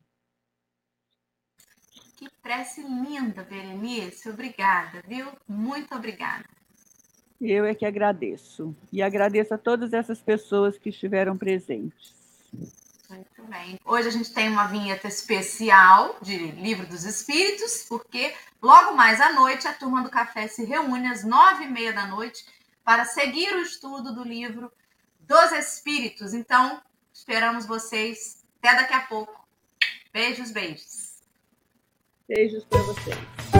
[2.16, 4.28] Que prece linda, Berenice.
[4.28, 5.26] Obrigada, viu?
[5.46, 6.44] Muito obrigada.
[7.40, 8.74] Eu é que agradeço.
[8.92, 12.16] E agradeço a todas essas pessoas que estiveram presentes.
[13.08, 13.78] Muito bem.
[13.84, 19.32] Hoje a gente tem uma vinheta especial de Livro dos Espíritos, porque logo mais à
[19.32, 22.44] noite a turma do café se reúne às nove e meia da noite
[22.88, 24.72] para seguir o estudo do livro
[25.20, 26.32] dos Espíritos.
[26.32, 26.80] Então,
[27.12, 28.42] esperamos vocês.
[28.62, 29.46] Até daqui a pouco.
[30.10, 31.22] Beijos, beijos.
[32.26, 33.57] Beijos para vocês.